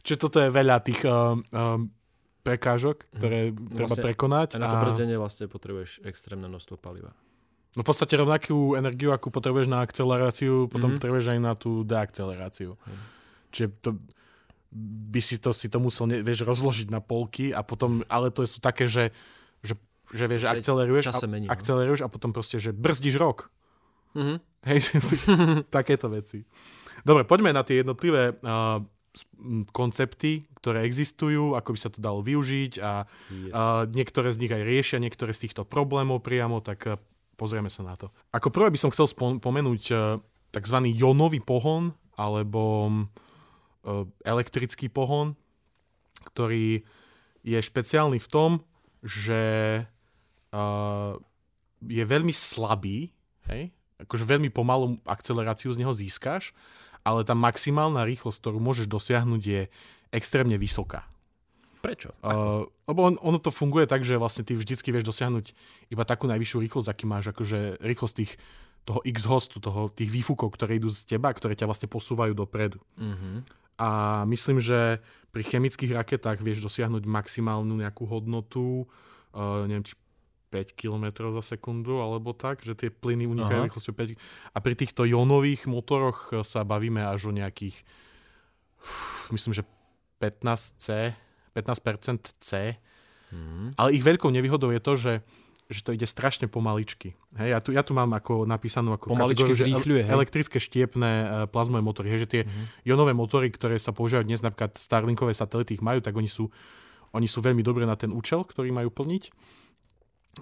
[0.00, 1.92] Čiže toto je veľa tých um, um,
[2.40, 4.48] prekážok, ktoré treba Vlastne prekonať.
[4.52, 7.12] A na to brzdenie vlastne potrebuješ extrémne množstvo paliva.
[7.72, 10.96] No v podstate rovnakú energiu, akú potrebuješ na akceleráciu, potom Mhm.
[10.96, 12.74] potrebuješ aj na tú deakceleráciu.
[12.74, 13.02] Mhm.
[13.48, 13.90] Čiže to,
[14.72, 18.40] by si to, si to musel, ne, vieš, rozložiť na polky a potom, ale to
[18.42, 19.12] sú také, že,
[19.60, 19.76] že,
[20.12, 21.52] že vieš, že akceleruješ, čase mení, no.
[21.52, 23.48] akceleruješ a potom proste, že brzdíš rok.
[24.12, 24.36] Mhm.
[24.68, 24.94] Hej, že
[25.76, 26.44] takéto veci.
[27.02, 28.78] Dobre, poďme na tie jednotlivé uh,
[29.74, 33.52] koncepty, ktoré existujú, ako by sa to dalo využiť a Yes.
[33.52, 36.96] a niektoré z nich aj riešia niektoré z týchto problémov priamo, tak eh,
[37.36, 38.08] pozrieme sa na to.
[38.32, 39.98] Ako prvé by som chcel spom- pomenúť eh,
[40.54, 40.78] tzv.
[40.96, 45.36] jonový pohon alebo eh, elektrický pohon,
[46.32, 46.80] ktorý
[47.42, 48.50] je špeciálny v tom,
[49.02, 49.82] že
[50.52, 51.12] eh,
[51.82, 53.10] je veľmi slabý,
[53.50, 53.74] hej?
[54.02, 56.54] akože veľmi pomalú akceleráciu z neho získaš,
[57.02, 59.62] ale tá maximálna rýchlosť, ktorú môžeš dosiahnuť, je
[60.14, 61.06] extrémne vysoká.
[61.82, 62.14] Prečo?
[62.22, 65.50] Uh, lebo on, ono to funguje tak, že vlastne ty vždycky vieš dosiahnuť
[65.90, 68.32] iba takú najvyššiu rýchlosť, aký máš, akože rýchlosť tých,
[68.86, 72.78] toho X-hostu, toho, tých výfukov, ktoré idú z teba, ktoré ťa vlastne posúvajú dopredu.
[73.02, 73.42] Mhm.
[73.82, 75.02] A myslím, že
[75.34, 78.86] pri chemických raketách vieš dosiahnuť maximálnu nejakú hodnotu,
[79.34, 79.98] uh, neviem, či
[80.52, 83.66] 5 km za sekundu, alebo tak, že tie plyny unikajú Aha.
[83.66, 84.20] rýchlosťou 5
[84.52, 87.80] A pri týchto jónových motoroch eh, sa bavíme až o nejakých,
[88.78, 89.64] uf, myslím, že
[90.20, 91.16] 15C,
[91.52, 92.76] 15% C,
[93.32, 93.80] Mhm.
[93.80, 95.12] ale ich veľkou nevýhodou je to, že,
[95.66, 97.16] že to ide strašne pomaličky.
[97.32, 100.12] Hej, ja, tu, ja tu mám ako napísanú ako Pomaličky kategóriu, zrýchľuje, hej?
[100.12, 102.12] elektrické štiepné uh, plazmové motory.
[102.12, 102.62] Hej, že tie Mhm.
[102.84, 106.52] jonové motory, ktoré sa používajú dnes, napríklad Starlinkové satelity ich majú, tak oni sú,
[107.16, 109.32] oni sú veľmi dobré na ten účel, ktorý majú plniť.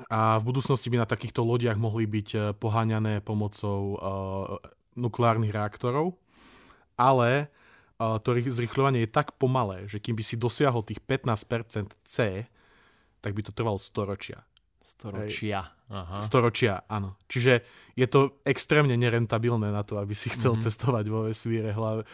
[0.06, 3.98] A v budúcnosti by na takýchto lodiach mohli byť eh, poháňané pomocou uh,
[4.94, 6.14] nukleárnych reaktorov,
[6.94, 7.50] ale
[7.98, 12.46] uh, to ry- zrýchľovanie je tak pomalé, že kým by si dosiahol tých 15% C,
[13.18, 14.46] tak by to trvalo storočia.
[14.80, 15.66] Storočia.
[15.90, 16.22] Aha.
[16.22, 17.18] Storočia, áno.
[17.26, 20.62] Čiže je to extrémne nerentabilné na to, aby si chcel Mhm.
[20.62, 21.70] cestovať vo vesmíre.
[21.70, 22.06] Hlavne.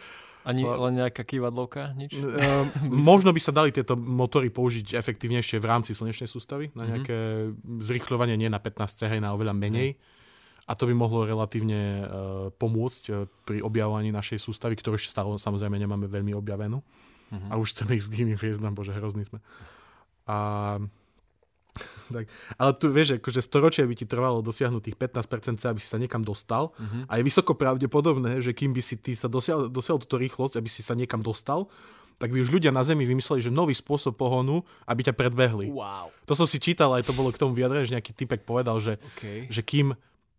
[0.47, 1.91] Ani Hla- len nejaká kývadlovka?
[1.93, 2.15] Nič?
[2.17, 6.89] Ehm, možno by sa dali tieto motory použiť efektívnejšie v rámci slnečnej sústavy na Mhm.
[6.89, 7.17] nejaké
[7.83, 9.99] zrýchľovanie, nie na 15 C, aj na oveľa menej.
[10.63, 12.07] A to by mohlo relatívne uh,
[12.53, 16.79] pomôcť uh, pri objavovaní našej sústavy, ktorú ešte stále samozrejme nemáme veľmi objavenú.
[17.27, 17.47] Mhm.
[17.47, 19.39] A už chceme ísť k iným hviezdám, bože, hrozný sme.
[20.25, 20.79] A,
[22.15, 22.25] tak,
[22.57, 25.97] ale tu vieš, akože storočie by ti trvalo dosiahnuť tých 15% C, aby si sa
[25.97, 26.75] niekam dostal.
[26.77, 27.09] Mhm.
[27.09, 30.69] A je vysoko pravdepodobné, že kým by si ty sa dosiahol, dosiahol túto rýchlosť, aby
[30.69, 31.69] si sa niekam dostal,
[32.17, 35.69] tak by už ľudia na Zemi vymysleli, že nový spôsob pohonu, aby ťa predbehli.
[35.69, 36.09] Wow.
[36.25, 38.97] To som si čítal, aj to bolo k tomu vyjadrené, že nejaký typek povedal, že,
[39.13, 39.45] Okay.
[39.53, 39.93] že kým,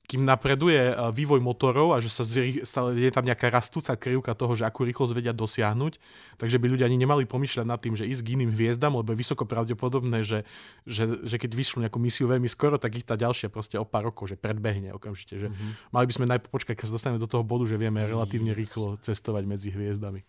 [0.09, 4.33] kým napreduje uh, vývoj motorov a že sa zri, stále je tam nejaká rastúca krivka
[4.33, 6.01] toho, že akú rýchlosť vedia dosiahnuť,
[6.41, 9.21] takže by ľudia ani nemali pomýšľať nad tým, že ísť k iným hviezdam, lebo je
[9.21, 10.49] vysoko pravdepodobné, že,
[10.89, 14.09] že, že keď vyšlo nejakú misiu veľmi skoro, tak ich tá ďalšia proste o pár
[14.09, 15.37] rokov, že predbehne okamžite.
[15.37, 15.91] Že Mhm.
[15.93, 19.01] Mali by sme najprv počkať, keď sa dostaneme do toho bodu, že vieme relatívne rýchlo
[19.03, 20.23] cestovať medzi hviezdami.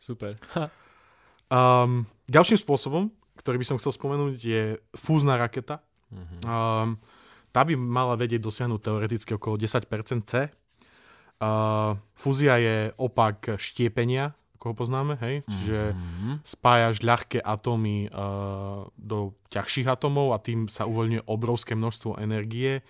[0.00, 0.38] Super.
[1.46, 4.62] Um, ďalším spôsobom, ktorý by som chcel spomenúť, je
[4.94, 5.82] fúzna raketa.
[6.10, 6.36] Mhm.
[6.46, 6.88] Um,
[7.56, 9.88] tá by mala vedieť dosiahnuť teoreticky okolo 10%
[10.28, 10.52] C.
[11.40, 15.40] Uh, fúzia je opak štiepenia, ako ho poznáme, hej?
[15.48, 16.44] Čiže Mhm.
[16.44, 22.84] spájaš ľahké atómy uh, do ťažších atómov a tým sa uvoľňuje obrovské množstvo energie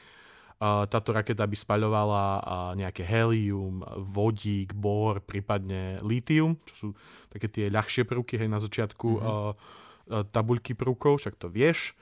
[0.57, 2.41] Uh, táto raketa by spaľovala uh,
[2.81, 6.89] nejaké helium, vodík, bor, prípadne litium, čo sú
[7.29, 9.53] také tie ľahšie prvky hej, na začiatku mm-hmm.
[9.53, 11.93] uh, tabuľky prvkov, však to vieš.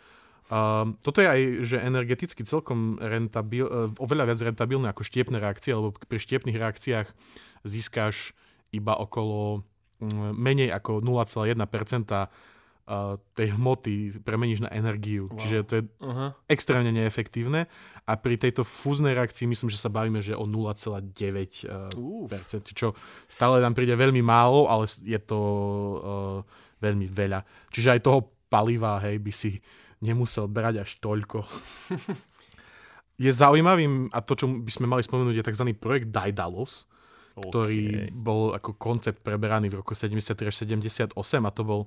[0.44, 5.72] Uh, toto je aj, že energeticky celkom rentabil, uh, oveľa viac rentabilné ako štiepne reakcie,
[5.72, 7.08] lebo pri štiepných reakciách
[7.64, 8.36] získáš
[8.68, 9.64] iba okolo
[10.04, 11.48] um, menej ako 0,1%
[12.84, 15.32] uh, tej hmoty premeníš na energiu.
[15.32, 15.40] Wow.
[15.40, 16.30] Čiže to je uh-huh.
[16.52, 17.64] extrémne neefektívne.
[18.04, 22.92] A pri tejto fúznej reakcii myslím, že sa bavíme, že o 0,9%, uh, čo
[23.32, 26.38] stále nám príde veľmi málo, ale je to uh,
[26.84, 27.40] veľmi veľa.
[27.72, 29.56] Čiže aj toho paliva, hej, by si
[30.04, 31.48] nemusel brať až toľko.
[33.24, 35.64] je zaujímavým, a to, čo by sme mali spomenúť, je tzv.
[35.78, 36.84] projekt Daedalus,
[37.34, 37.48] okay.
[37.48, 41.82] ktorý bol ako koncept preberaný v roku 73 až 78 a to bol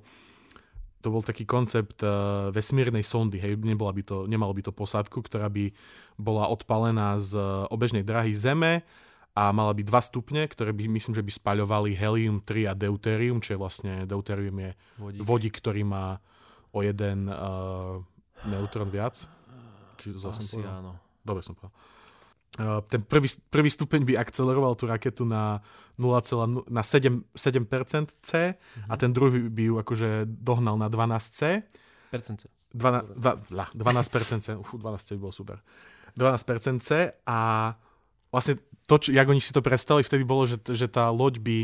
[0.98, 5.22] to bol taký koncept uh, vesmírnej sondy, hej, Nebola by to, nemalo by to posádku,
[5.22, 5.70] ktorá by
[6.18, 8.82] bola odpalená z uh, obežnej dráhy Zeme
[9.30, 13.54] a mala by dva stupne, ktoré by, myslím, že by spaľovali helium-3 a deuterium, čo
[13.54, 16.18] je vlastne, deuterium je vodík, vodík ktorý má
[16.72, 18.00] o jeden uh,
[18.44, 19.24] neutrón viac.
[19.98, 20.96] Či to Asi áno.
[21.26, 21.74] Dobre som povedal.
[22.56, 25.60] Uh, ten prvý, prvý stupeň by akceleroval tú raketu na,
[26.00, 28.88] 0, na 7, 7% C mm-hmm.
[28.88, 31.62] a ten druhý by ju akože dohnal na 12 C.
[32.08, 32.44] Percent C.
[32.72, 33.14] 12,
[33.52, 34.48] 12% C.
[34.56, 35.60] Uf, 12 C by bolo super.
[36.16, 37.38] 12% C a
[38.32, 41.58] vlastne to, čo, jak oni si to predstavili, vtedy bolo, že, že tá loď by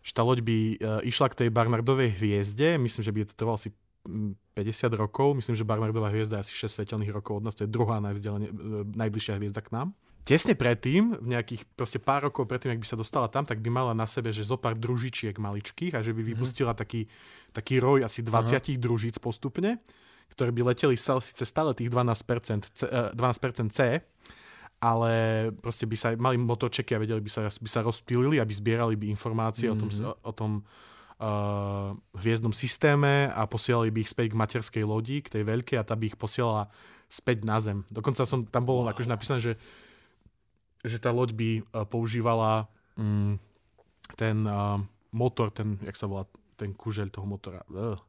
[0.00, 3.60] že tá loď by uh, išla k tej Barnardovej hviezde, myslím, že by to trvalo
[3.60, 3.68] asi
[4.04, 4.56] 50
[4.96, 8.00] rokov, myslím, že Barnardová hviezda je asi 6 svetelných rokov od nás, to je druhá
[8.00, 8.16] e,
[8.96, 9.88] najbližšia hviezda k nám.
[10.20, 13.72] Tesne predtým, v nejakých proste pár rokov predtým, ak by sa dostala tam, tak by
[13.72, 16.28] mala na sebe, že zo pár družičiek maličkých a že by mhm.
[16.34, 17.08] vypustila taký,
[17.56, 18.76] taký roj asi 20 uh-huh.
[18.76, 19.80] družíc postupne,
[20.36, 22.80] ktoré by leteli síce stále tých 12%, C,
[23.16, 23.78] 12% C,
[24.80, 25.12] ale
[25.60, 29.12] proste by sa mali motočeky a vedeli by sa, by sa rozptýlili, aby zbierali by
[29.12, 29.76] informácie mm-hmm.
[29.76, 30.04] o tom, mhm.
[30.24, 30.52] o tom
[32.16, 35.92] hviezdnom systéme a posielali by ich späť k materskej lodi, k tej veľkej a tá
[35.92, 36.72] by ich posielala
[37.12, 37.84] späť na Zem.
[37.92, 38.96] Dokonca som tam bolo wow.
[38.96, 39.52] akože napísané, že,
[40.80, 43.36] že tá loď by uh, používala um,
[44.16, 44.80] ten uh,
[45.12, 46.24] motor, ten, jak sa volá,
[46.56, 47.60] ten kužeľ toho motora.
[47.68, 48.00] Uh.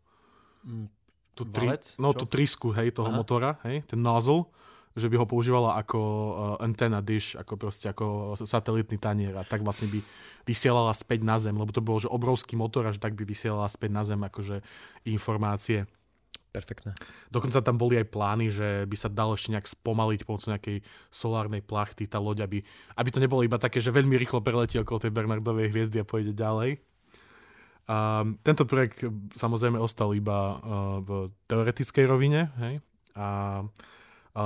[1.36, 1.67] Tú tri,
[2.00, 3.17] no, tú trysku, hej, toho Aha.
[3.17, 4.47] motora, hej, ten nozzle
[4.95, 6.32] že by ho používala ako uh,
[6.63, 10.04] antenna dish, ako proste ako satelitný tanier a tak vlastne by
[10.43, 13.69] vysielala späť na Zem, lebo to bolo že obrovský motor a že tak by vysielala
[13.71, 14.60] späť na Zem akože
[15.08, 15.88] informácie.
[16.51, 16.91] Perfektné.
[17.32, 21.63] Dokonca tam boli aj plány, že by sa dalo ešte nejak spomaliť pomocou nejakej solárnej
[21.63, 22.60] plachty tá loď, aby,
[22.99, 26.36] aby to nebolo iba také, že veľmi rýchlo preletí okolo tej Bernardovej hviezdy a pôjde
[26.36, 26.75] ďalej.
[27.88, 28.99] A tento projekt
[29.32, 32.51] samozrejme ostal iba uh, v teoretickej rovine.
[32.60, 32.84] Hej?
[33.15, 33.63] A,
[34.36, 34.41] a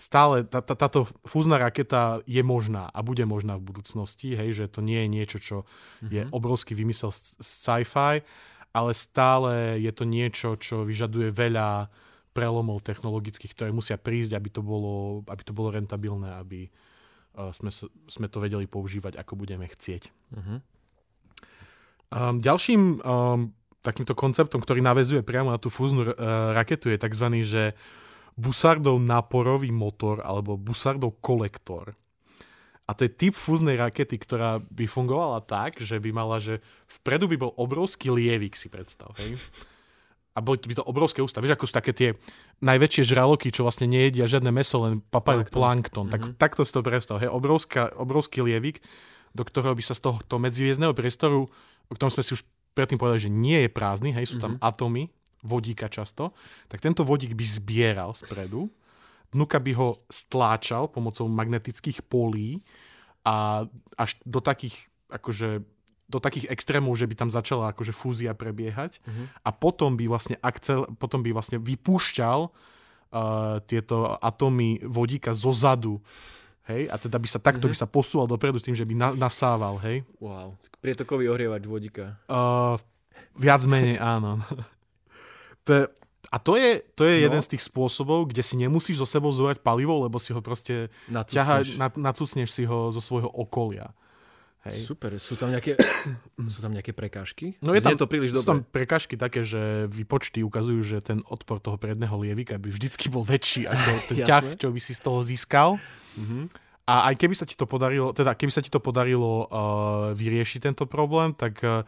[0.00, 4.64] stále tá, tá, táto fúzna raketa je možná a bude možná v budúcnosti, hej, že
[4.72, 6.10] to nie je niečo, čo mm-hmm.
[6.10, 6.30] je mhm.
[6.32, 8.24] obrovský vymysel sci-fi,
[8.72, 11.92] ale stále je to niečo, čo vyžaduje veľa
[12.30, 16.70] prelomov technologických, ktoré musia prísť, aby to bolo, aby to bolo rentabilné, aby
[17.34, 17.74] uh, sme,
[18.06, 20.08] sme to vedeli používať, ako budeme chcieť.
[20.38, 20.58] Mm-hmm.
[22.10, 23.50] Um, ďalším um,
[23.82, 26.14] takýmto konceptom, ktorý navezuje priamo na tú fúznu uh,
[26.54, 27.26] raketu, je tzv.
[27.42, 27.62] že
[28.38, 31.94] Busardov náporový motor alebo Busardov kolektor.
[32.90, 36.58] A to je typ fúznej rakety, ktorá by fungovala tak, že by mala, že
[36.90, 39.38] vpredu by bol obrovský lievik, si predstav, hej?
[40.34, 41.38] A boli by to obrovské ústa.
[41.38, 42.08] Vieš, ako sú také tie
[42.62, 45.54] najväčšie žraloky, čo vlastne nejedia žiadne meso, len papajú plankton.
[45.54, 46.06] plankton.
[46.10, 46.38] Tak, mm-hmm.
[46.38, 47.30] Takto si to predstav, hej?
[47.30, 48.82] Obrovská, obrovský lievik,
[49.38, 51.46] do ktorého by sa z tohto medziviezdného priestoru,
[51.86, 52.42] o ktorom sme si už
[52.74, 54.66] predtým povedali, že nie je prázdny, hej, sú tam mm-hmm.
[54.66, 55.10] atómy,
[55.42, 56.36] vodíka často,
[56.68, 58.68] tak tento vodík by zbieral spredu,
[59.30, 62.60] dnuka by ho stláčal pomocou magnetických polí
[63.22, 65.62] a až do takých, akože,
[66.10, 69.26] do takých extrémov, že by tam začala akože fúzia prebiehať uh-huh.
[69.46, 76.02] a potom by vlastne, akcel, potom by vlastne vypúšťal uh, tieto atómy vodíka zo zadu
[76.70, 77.74] Hej, a teda by sa takto uh-huh.
[77.74, 80.06] by sa posúval dopredu tým, že by na, nasával, hej.
[80.22, 82.14] Wow, prietokový ohrievač vodíka.
[82.30, 82.78] Uh,
[83.34, 84.38] viac menej áno.
[85.70, 85.86] Je,
[86.30, 87.22] a to je, to je no.
[87.30, 90.92] jeden z tých spôsobov, kde si nemusíš so sebou zobrať palivo, lebo si ho proste
[91.08, 91.64] ťaha,
[91.96, 93.94] nacucneš si ho zo svojho okolia.
[94.60, 94.92] Hej.
[94.92, 95.80] Super, sú tam nejaké,
[96.52, 97.56] sú tam nejaké prekážky?
[97.64, 101.64] No je tam, to príliš sú tam prekážky také, že výpočty ukazujú, že ten odpor
[101.64, 105.24] toho predného lievika by vždycky bol väčší ako ten ťah, čo by si z toho
[105.24, 105.80] získal.
[106.20, 106.44] Mm-hmm.
[106.92, 110.60] A aj keby sa ti to podarilo, teda keby sa ti to podarilo uh, vyriešiť
[110.60, 111.86] tento problém, tak uh,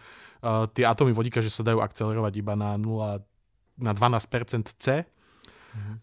[0.72, 3.20] tie atómy vodíka, že sa dajú akcelerovať iba na 0,
[3.78, 5.06] na 12% C,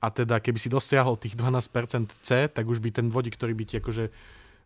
[0.02, 3.64] A teda keby si dosiahol tých 12% C, tak už by ten vodík, ktorý by
[3.70, 4.10] ti akože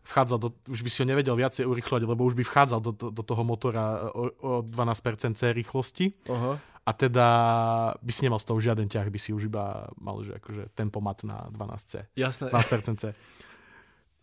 [0.03, 3.07] vchádzal do, už by si ho nevedel viacej urychľovať, lebo už by vchádzal do, do,
[3.11, 6.11] do toho motora o, o 12% C rýchlosti.
[6.27, 6.59] Aha.
[6.83, 7.27] A teda
[8.03, 11.23] by si nemal z toho žiaden ťah, by si už iba mal že akože tempomat
[11.23, 12.11] na 12C.
[12.19, 12.51] Jasné.
[12.51, 13.03] 12% C.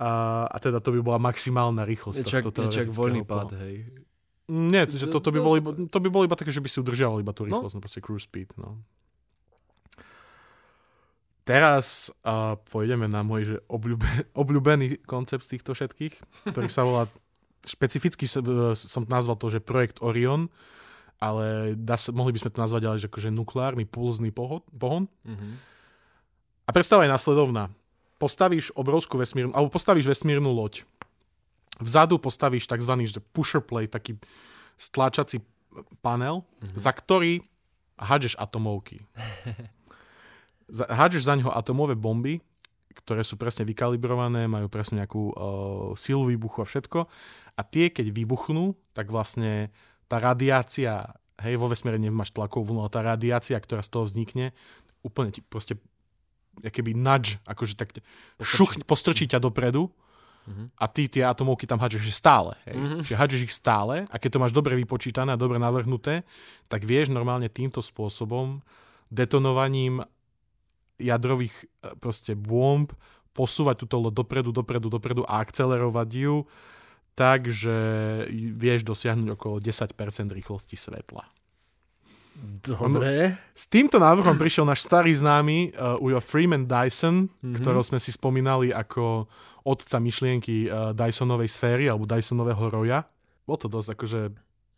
[0.01, 0.11] A,
[0.49, 3.53] a teda to by bola maximálna rýchlosť Je čak, tohto je čak teoretického voľný pád,
[3.65, 3.85] hej.
[4.51, 6.67] Nie, to, že to, to, by bolo iba, to by bolo iba také, že by
[6.67, 7.63] si udržiaval iba tú No.
[7.63, 8.51] rýchlosť, no, proste cruise speed.
[8.59, 8.83] No.
[11.47, 14.07] Teraz uh, pôjdeme na môj že obľúbe,
[14.43, 16.15] obľúbený koncept z týchto všetkých,
[16.51, 17.07] ktorý sa volá,
[17.63, 20.47] špecificky som, nazval to, že projekt Orion,
[21.19, 24.63] ale dá sa, mohli by sme to nazvať ale že akože nukleárny pulzný pohon.
[24.73, 25.07] pohon.
[25.27, 25.49] Mhm.
[26.65, 27.67] A predstava je následovná.
[28.21, 30.87] Postavíš obrovskú vesmírnu, alebo postavíš vesmírnu loď.
[31.81, 32.95] Vzadu postavíš tzv.
[33.33, 34.21] pusher plate, taký
[34.81, 35.41] stláčací
[36.05, 36.79] panel, mm-hmm.
[36.81, 37.45] za ktorý
[38.01, 39.01] hádžeš atomovky.
[40.71, 42.39] Hádžeš za ňoho atomové bomby,
[42.95, 45.35] ktoré sú presne vykalibrované, majú presne nejakú uh,
[45.99, 47.11] silu výbuchu a všetko.
[47.59, 49.75] A tie, keď vybuchnú, tak vlastne
[50.07, 51.11] tá radiácia,
[51.43, 54.55] hej, vo vesmíre nemáš tlakovú vlnu, ale tá radiácia, ktorá z toho vznikne,
[55.03, 55.75] úplne ti proste
[56.63, 58.05] keby nudge, akože tak te-
[58.43, 59.91] šuch, postrčí ťa dopredu
[60.49, 60.65] Mhm.
[60.77, 62.53] a ty tie atomovky tam hádžeš že stále.
[62.65, 62.77] Hej.
[62.77, 62.99] Mhm.
[63.05, 66.25] Čiže hádžeš ich stále a keď to máš dobre vypočítané a dobre navrhnuté,
[66.67, 68.65] tak vieš normálne týmto spôsobom
[69.11, 70.01] detonovaním
[71.01, 72.93] jadrových e, proste bomb
[73.33, 76.37] posúvať túto loď dopredu, dopredu, dopredu a akcelerovať ju
[77.15, 77.75] tak, že
[78.57, 79.93] vieš dosiahnuť okolo 10%
[80.33, 81.27] rýchlosti svetla.
[82.61, 83.37] Dobre.
[83.53, 87.29] S týmto návrhom prišiel náš starý známy uh, Ujo Freeman Dyson, Mhm.
[87.29, 87.55] mm-hmm.
[87.61, 89.29] ktorého sme si spomínali ako
[89.63, 93.05] otca myšlienky uh, Dysonovej sféry alebo Dysonového roja.
[93.45, 94.21] Bol to dosť akože...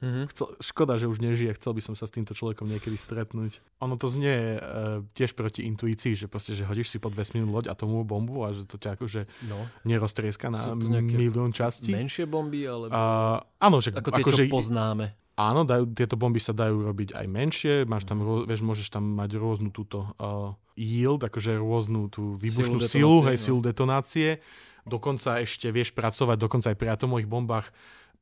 [0.02, 0.26] Mhm.
[0.34, 1.54] Chcel, škoda, že už nežije.
[1.54, 3.62] Chcel by som sa s týmto človekom niekedy stretnúť.
[3.78, 7.70] Ono to znie uh, tiež proti intuícii, že proste, že hodíš si pod vesmírnu loď
[7.70, 9.62] atomovú bombu a že to ťa akože No.
[9.86, 11.94] neroztrieska na milión častí.
[11.94, 15.14] Menšie bomby, alebo Uh, áno, že ako tie, akože, čo poznáme.
[15.32, 19.16] Áno, dajú, tieto bomby sa dajú robiť aj menšie, máš tam, rô- vieš, môžeš tam
[19.16, 23.42] mať rôznu túto uh, yield, akože rôznu tú výbušnú Silu silu, hej, no.
[23.42, 24.44] silu detonácie.
[24.84, 27.66] Dokonca ešte vieš pracovať, dokonca aj pri atomových bombách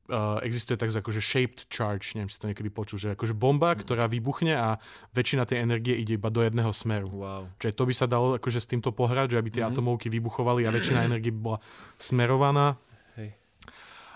[0.07, 4.07] uh, existuje tak akože shaped charge, neviem si to niekedy počul, že akože bomba, ktorá
[4.07, 4.79] vybuchne a
[5.11, 7.11] väčšina tej energie ide iba do jedného smeru.
[7.11, 7.51] Wow.
[7.59, 9.69] Čiže to by sa dalo akože s týmto pohrať, že aby tie Mhm.
[9.73, 11.59] atomovky vybuchovali a väčšina energie by bola
[11.99, 12.79] smerovaná.
[13.19, 13.35] Hej.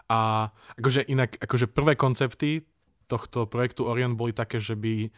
[0.08, 2.64] A akože inak, akože prvé koncepty
[3.06, 5.10] tohto projektu Orion boli také, že by,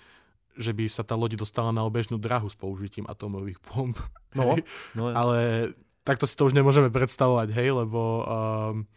[0.57, 3.97] že by sa tá loď dostala na obežnú drahu s použitím atomových bomb.
[4.35, 4.59] No,
[4.97, 5.71] no Ale
[6.07, 8.01] takto si to už nemôžeme predstavovať, hej, lebo...
[8.23, 8.87] Um,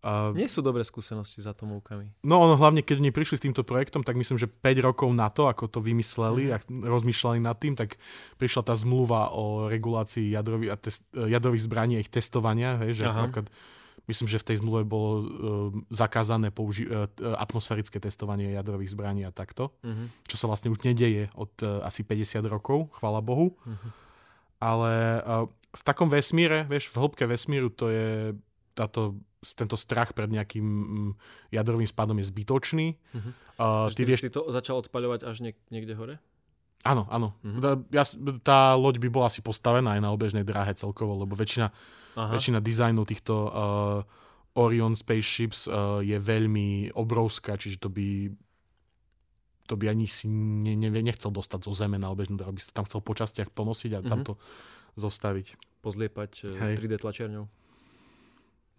[0.00, 2.24] uh, Nie sú dobré skúsenosti s atomovkami.
[2.24, 5.28] No ono hlavne, keď oni prišli s týmto projektom, tak myslím, že 5 rokov na
[5.28, 8.00] to, ako to vymysleli a rozmýšľali nad tým, tak
[8.40, 10.78] prišla tá zmluva o regulácii jadrových, a
[11.28, 13.28] jadrových zbraní a ich testovania, hej, že Aha.
[13.28, 13.52] napríklad
[14.08, 15.24] myslím, že v tej zmluve bolo uh,
[15.88, 17.04] zakázané použi- uh,
[17.36, 20.24] atmosférické testovanie jadrových zbraní a takto, Mhm.
[20.24, 23.52] čo sa vlastne už nedeje od uh, asi 50 rokov, chvala Bohu.
[23.62, 23.88] Mhm.
[24.58, 28.34] Ale uh, v takom vesmíre, vieš, v hĺbke vesmíru to je
[28.72, 30.66] táto, tento strach pred nejakým
[31.48, 32.86] jadrovým spadom je zbytočný.
[33.12, 33.30] Mhm.
[33.54, 36.16] Uh, ty ty vieš, si to začal odpaľovať až niek- niekde hore?
[36.84, 37.34] Áno, áno.
[37.42, 37.90] Mhm.
[37.90, 38.04] Ja,
[38.42, 41.68] tá loď by bola asi postavená aj na obežnej dráhe celkovo, lebo väčšina,
[42.14, 42.32] Aha.
[42.34, 43.50] väčšina dizajnov týchto uh,
[44.58, 48.30] Orion spaceships uh, je veľmi obrovská, čiže to by
[49.68, 52.72] to by ani si ne, ne, nechcel dostať zo zeme na obežnú dráhu, by si
[52.72, 54.26] to tam chcel po častiach ponosiť a tam Mhm.
[54.26, 54.34] to
[54.96, 55.46] zostaviť.
[55.78, 56.74] Pozliepať e, Hej.
[56.82, 57.44] 3D tlačiarňou.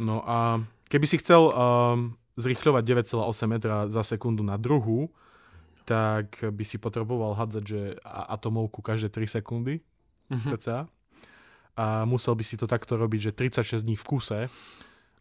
[0.01, 0.59] No a
[0.89, 5.07] keby si chcel um, zrýchľovať 9,8 metra za sekundu na druhu,
[5.89, 9.81] tak by si potreboval hádzať, že atomovku každé 3 sekundy,
[10.29, 10.53] Mhm.
[10.53, 10.85] cca.
[11.73, 14.39] A musel by si to takto robiť, že 36 dní v kuse,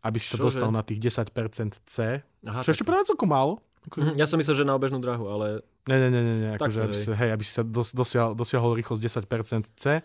[0.03, 2.21] aby si sa dostal na tých 10% C.
[2.45, 3.65] Aha, Čo ešte práve celkom málo.
[3.89, 6.85] Mhm, Ja som myslel, že na obežnú drahu, ale Ne, ne, ne, ne, ne akože,
[6.85, 10.05] aby, si, hej, aby si sa dos, dosiahol, dosiahol rýchlosť 10% C.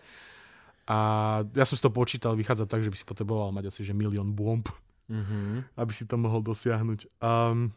[0.86, 0.98] A
[1.52, 4.32] ja som si to počítal, vychádza tak, že by si potreboval mať asi že milión
[4.32, 4.64] bomb.
[5.04, 5.68] mhm.
[5.76, 7.20] aby si to mohol dosiahnuť.
[7.20, 7.68] Um,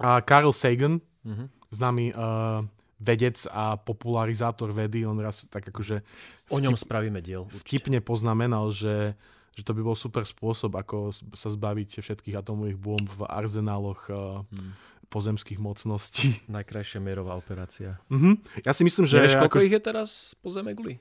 [0.00, 1.44] a Carl Sagan, Mhm.
[1.68, 2.64] známy uh,
[2.98, 6.00] vedec a popularizátor vedy, on raz tak akože
[6.48, 7.44] O ňom spravíme diel.
[7.44, 7.62] určite.
[7.62, 9.12] vtipne poznamenal, že,
[9.52, 10.96] že to by bol super spôsob, ako
[11.30, 14.72] sa zbaviť všetkých atomových bomb v arzenáloch uh, Mhm.
[15.06, 16.40] pozemských mocností.
[16.50, 18.00] Najkrajšia mierová operácia.
[18.08, 18.64] Mhm.
[18.64, 19.20] Ja si myslím, že...
[19.20, 20.98] Nevieš, koľko akože- ich je teraz po zeme guli?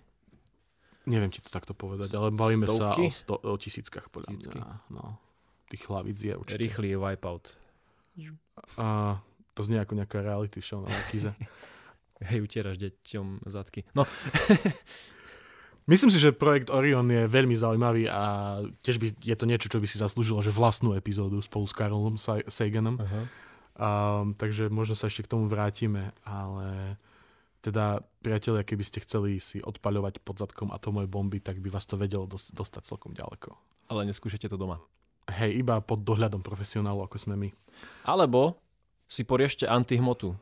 [1.03, 3.07] Neviem ti to takto povedať, ale bavíme sa Stovky?
[3.07, 4.91] o, sto, o tisíckach podľa mňa.
[4.91, 5.15] No,
[5.65, 6.59] tých hlavíc je určite.
[6.59, 7.55] Rýchly wipeout.
[8.75, 9.15] A
[9.57, 11.33] to znie ako nejaká reality show na Kize.
[12.29, 13.85] Hej, utieraš deťom zadky.
[13.97, 14.05] No,
[15.87, 19.79] Myslím si, že projekt Orion je veľmi zaujímavý a tiež by, je to niečo, čo
[19.79, 22.19] by si zaslúžilo, že vlastnú epizódu spolu s Karlom
[22.51, 22.99] Saganom.
[22.99, 23.23] Uh-huh.
[23.79, 26.99] Um, takže možno sa ešte k tomu vrátime, ale
[27.63, 31.95] teda priatelia, keby ste chceli si odpaľovať pod zadkom atomové bomby, tak by vás to
[31.95, 33.55] vedelo dos- dostať celkom ďaleko.
[33.87, 34.83] Ale neskúšajte to doma.
[35.31, 37.49] Hej, iba pod dohľadom profesionálu, ako sme my.
[38.03, 38.59] Alebo
[39.07, 40.35] si poriešte antihmotu.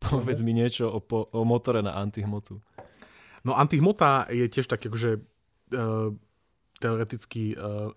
[0.00, 2.60] Povedz mi niečo o, po- o motore na antihmotu.
[3.46, 6.10] No antihmota je tiež tak akože uh,
[6.82, 7.94] teoretický uh,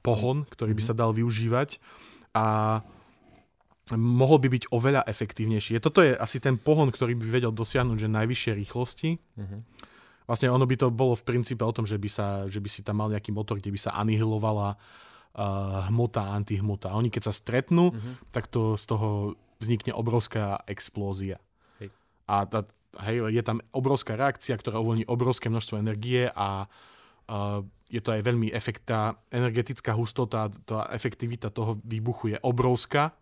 [0.00, 1.78] pohon, ktorý by sa dal využívať
[2.32, 2.80] a
[3.96, 5.80] mohol by byť oveľa efektívnejší.
[5.80, 9.10] Toto je asi ten pohon, ktorý by vedel dosiahnuť že najvyššie rýchlosti.
[9.16, 9.60] Uh-huh.
[10.28, 12.84] Vlastne ono by to bolo v princípe o tom, že by, sa, že by si
[12.84, 16.92] tam mal nejaký motor, kde by sa anihilovala uh, hmota a antihmota.
[16.92, 18.14] Oni keď sa stretnú, uh-huh.
[18.28, 19.08] tak to z toho
[19.58, 21.42] vznikne obrovská explózia.
[21.82, 21.90] Hej.
[22.30, 22.64] A tá,
[23.06, 28.20] hej, je tam obrovská reakcia, ktorá uvoľní obrovské množstvo energie a uh, je to aj
[28.22, 33.16] veľmi efektá, energetická hustota, tá efektivita toho výbuchu je obrovská.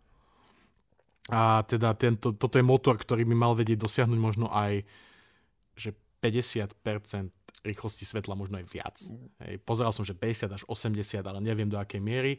[1.26, 4.87] A teda tento, toto je motor, ktorý by mal vedieť dosiahnuť možno aj
[5.76, 6.72] že 50%
[7.66, 8.97] rýchlosti svetla, možno aj viac.
[9.43, 12.39] Hej, pozeral som, že 50 až 80, ale neviem do akej miery.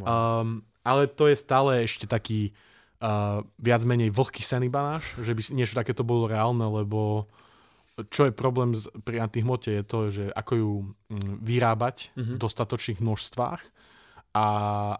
[0.00, 0.08] Wow.
[0.08, 0.48] Um,
[0.80, 2.56] ale to je stále ešte taký
[3.06, 7.30] uh, viac menej vlhký banáš, že by niečo takéto bolo reálne, lebo
[8.12, 8.76] čo je problém
[9.08, 10.72] pri antihmote je to, že ako ju
[11.08, 12.36] mm, vyrábať mm-hmm.
[12.36, 13.62] v dostatočných množstvách
[14.36, 14.44] a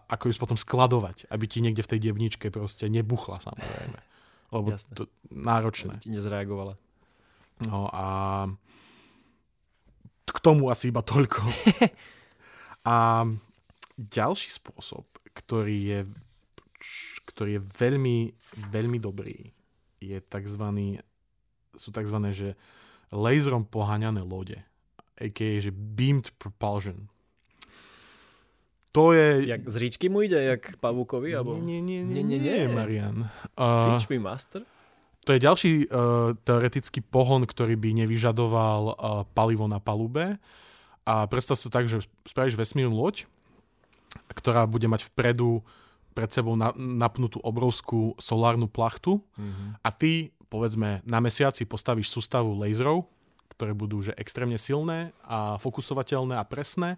[0.09, 3.99] ako ju potom skladovať, aby ti niekde v tej dievničke proste nebuchla samozrejme.
[4.49, 4.93] Lebo Jasne.
[4.97, 6.01] to náročné.
[6.01, 6.73] Aby ti nezreagovala.
[7.69, 8.05] No a
[10.25, 11.45] k tomu asi iba toľko.
[12.89, 13.29] a
[13.93, 15.05] ďalší spôsob,
[15.37, 15.99] ktorý je
[17.27, 18.17] ktorý je veľmi,
[18.71, 19.51] veľmi dobrý,
[19.99, 20.63] je tzv.
[21.75, 22.17] sú tzv.
[22.31, 22.55] že
[23.11, 24.57] laserom poháňané lode,
[25.19, 25.59] a.k.a.
[25.59, 27.11] že beamed propulsion.
[28.95, 29.45] To je...
[29.45, 31.35] Jak z ríčky mu ide, jak pavúkovi?
[31.37, 31.61] Abo...
[31.61, 33.29] Nie, nie, nie, nie, nie, nie, Marian.
[33.53, 34.65] Uh, Teach me, master?
[35.27, 38.95] To je ďalší uh, teoretický pohon, ktorý by nevyžadoval uh,
[39.37, 40.41] palivo na palube.
[41.05, 43.29] A predstav sa tak, že spravíš vesmírnu loď,
[44.33, 45.61] ktorá bude mať vpredu
[46.17, 49.85] pred sebou na, napnutú obrovskú solárnu plachtu mm-hmm.
[49.85, 53.05] a ty, povedzme, na mesiaci postavíš sústavu laserov,
[53.53, 56.97] ktoré budú že extrémne silné a fokusovateľné a presné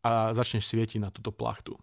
[0.00, 1.76] a začneš svietiť na túto plachtu.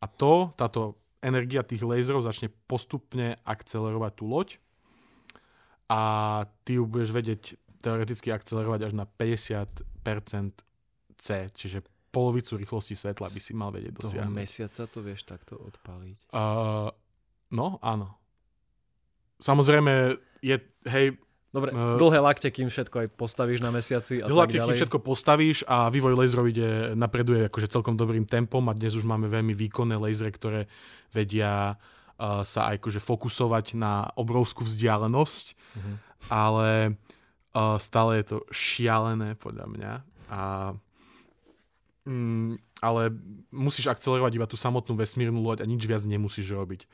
[0.00, 4.48] A to, táto energia tých laserov začne postupne akcelerovať tú loď
[5.92, 6.00] a
[6.64, 7.42] ty ju budeš vedieť
[7.84, 10.64] teoreticky akcelerovať až na 50%
[11.16, 11.84] C, čiže
[12.16, 14.32] polovicu rýchlosti svetla by si mal vedieť dosiahnuť.
[14.32, 16.32] Toho mesiaca to vieš takto odpáliť?
[16.32, 16.88] Uh,
[17.52, 18.16] no, áno.
[19.44, 20.56] Samozrejme, je,
[20.88, 21.20] hej...
[21.52, 24.64] Dobre, uh, dlhé lakte, kým všetko aj postavíš na mesiaci a tak ďalej.
[24.64, 29.04] kým všetko postavíš a vývoj laserov ide, napreduje akože celkom dobrým tempom a dnes už
[29.04, 30.60] máme veľmi výkonné lasery, ktoré
[31.12, 35.96] vedia uh, sa aj akože fokusovať na obrovskú vzdialenosť, uh-huh.
[36.28, 36.70] ale
[37.56, 39.92] uh, stále je to šialené podľa mňa
[40.28, 40.40] a
[42.06, 43.10] Mm, ale
[43.50, 46.86] musíš akcelerovať iba tú samotnú vesmírnu loď a nič viac nemusíš robiť.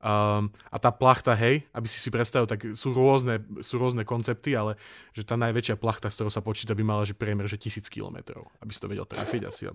[0.00, 4.56] Um, a tá plachta, hej, aby si si predstavil, tak sú rôzne, sú rôzne koncepty,
[4.56, 4.80] ale
[5.12, 8.48] že tá najväčšia plachta, z ktorou sa počíta, by mala že priemer, že tisíc kilometrov,
[8.64, 9.68] aby si to vedel trafiť asi.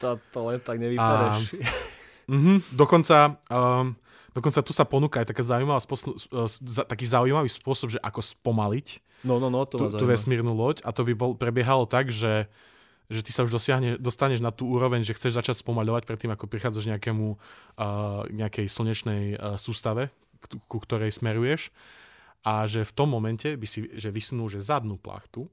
[0.00, 1.52] To, to len tak nevypadeš.
[2.32, 3.92] uh-huh, dokonca, um,
[4.32, 6.48] dokonca tu sa ponúka aj taká zaujímavá spôsob, uh,
[6.88, 10.96] taký zaujímavý spôsob, že ako spomaliť no, no, no, to tú, tú vesmírnu loď a
[10.96, 12.48] to by bol, prebiehalo tak, že
[13.12, 16.48] že ty sa už dosiahne, dostaneš na tú úroveň, že chceš začať spomaľovať predtým, ako
[16.48, 20.08] prichádzaš nejakému, uh, nejakej slnečnej uh, sústave,
[20.40, 21.68] ku, ku ktorej smeruješ.
[22.44, 25.48] A že v tom momente by si že vysunul že zadnú plachtu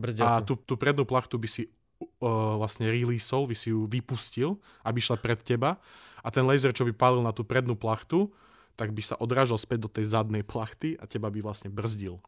[0.00, 0.32] Brzdiacu.
[0.32, 5.00] a tú, tú prednú plachtu by si uh, vlastne releaseol, by si ju vypustil, aby
[5.00, 5.76] šla pred teba
[6.24, 8.32] a ten laser, čo by pálil na tú prednú plachtu,
[8.78, 12.22] tak by sa odrážal späť do tej zadnej plachty a teba by vlastne brzdil.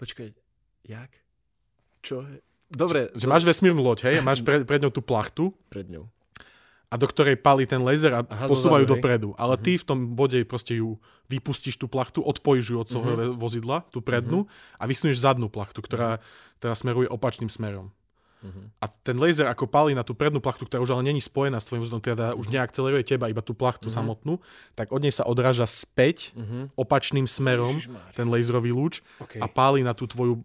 [0.00, 0.32] Počkaj,
[0.88, 1.23] jak?
[2.04, 2.28] Čo?
[2.68, 3.08] Dobre.
[3.16, 5.56] Že, že máš vesmírnu loď, hej, máš pred, pred ňou tú plachtu.
[5.72, 6.04] Pred ňou.
[6.92, 9.28] A do ktorej palí ten laser a Aha, posúvajú zadu, dopredu.
[9.34, 9.64] Ale uh-huh.
[9.66, 13.34] ty v tom bode proste ju vypustíš tú plachtu, odpojíš ju od svojho uh-huh.
[13.34, 14.78] vozidla, tú prednú, uh-huh.
[14.78, 16.22] a vysunieš zadnú plachtu, ktorá
[16.62, 17.90] teda smeruje opačným smerom.
[18.44, 18.68] Uh-huh.
[18.78, 21.66] A ten laser ako palí na tú prednú plachtu, ktorá už ale není spojená s
[21.66, 22.40] tvojim vozidlom, teda uh-huh.
[22.44, 23.98] už neakceleruje teba, iba tú plachtu uh-huh.
[23.98, 24.38] samotnú,
[24.78, 26.70] tak od nej sa odráža späť uh-huh.
[26.78, 28.12] opačným smerom Ježišmar.
[28.14, 29.42] ten laserový lúč okay.
[29.42, 30.44] a páli na tú tvoju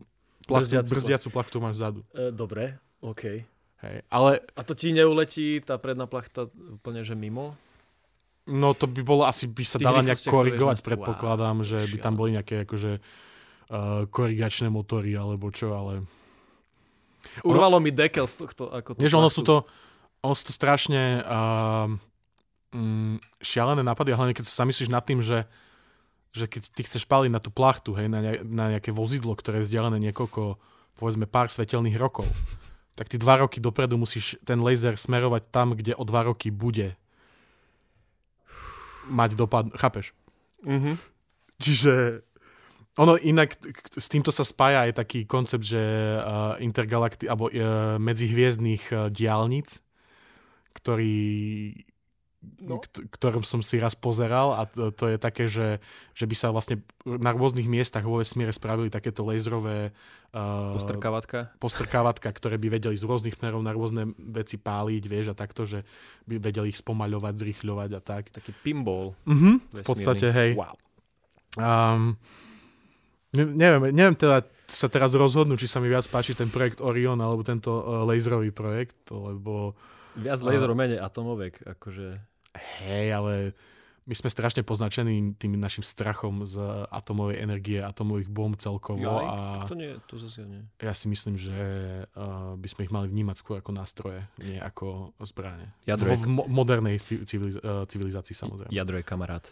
[0.50, 2.02] plachtu, brzdiacu, brzdiacu plachtu máš vzadu.
[2.12, 3.46] E, dobre, OK.
[3.80, 4.44] Hej, ale...
[4.58, 7.56] A to ti neuletí tá predná plachta úplne, že mimo?
[8.50, 12.18] No to by bolo, asi by sa dala nejak korigovať, predpokladám, wow, že by tam
[12.18, 16.04] boli nejaké akože uh, korigačné motory alebo čo, ale...
[17.46, 18.74] Urvalo mi dekel z tohto.
[18.74, 19.70] Ako to Vieš, ono sú to,
[20.26, 21.88] ono sú to strašne uh,
[22.74, 25.46] mm, šialené nápady, hlavne keď sa zamyslíš nad tým, že,
[26.30, 29.62] že keď ty chceš paliť na tú plachtu, hej, na, ne, na nejaké vozidlo, ktoré
[29.62, 30.62] je vzdialené niekoľko,
[31.00, 32.30] povedzme pár svetelných rokov,
[32.94, 37.00] tak ty dva roky dopredu musíš ten laser smerovať tam, kde o dva roky bude
[39.10, 40.14] mať dopad, chápeš?
[40.68, 40.96] Mm-hmm.
[41.60, 42.22] Čiže
[43.00, 43.56] ono inak
[43.96, 49.80] s týmto sa spája aj taký koncept, že uh, intergalakty, alebo uh, medzihviezdnych uh, diálnic,
[50.76, 51.16] ktorý
[52.40, 52.80] no.
[53.20, 55.84] ktorom som si raz pozeral a to, to je také, že,
[56.16, 59.92] že by sa vlastne na rôznych miestach vo vesmíre spravili takéto laserové
[60.32, 61.52] uh, postrkávatka.
[61.60, 65.84] postrkávatka, ktoré by vedeli z rôznych smerov na rôzne veci páliť, vieš, a takto, že
[66.28, 68.32] by vedeli ich spomaľovať, zrýchľovať a tak.
[68.32, 69.12] Taký pinball.
[69.28, 70.52] Mm-hmm, v podstate, hej.
[70.56, 70.76] Wow.
[71.60, 72.16] Um,
[73.36, 77.42] neviem, neviem teda sa teraz rozhodnúť, či sa mi viac páči ten projekt Orion alebo
[77.42, 79.74] tento uh, laserový projekt, lebo
[80.20, 82.20] Viac laserov, menej atomovek, akože...
[82.82, 83.34] Hej, ale
[84.10, 86.58] my sme strašne poznačení tým našim strachom z
[86.90, 89.06] atomovej energie, atomových bomb celkovo.
[89.06, 89.36] Jaj, a
[89.70, 90.66] to nie, to zase nie.
[90.82, 91.54] Ja si myslím, že
[92.18, 95.70] uh, by sme ich mali vnímať skôr ako nástroje, nie ako zbranie.
[95.86, 98.74] Jadro v mo- modernej civiliz- uh, civilizácii samozrejme.
[98.74, 99.46] Jadro je kamarát.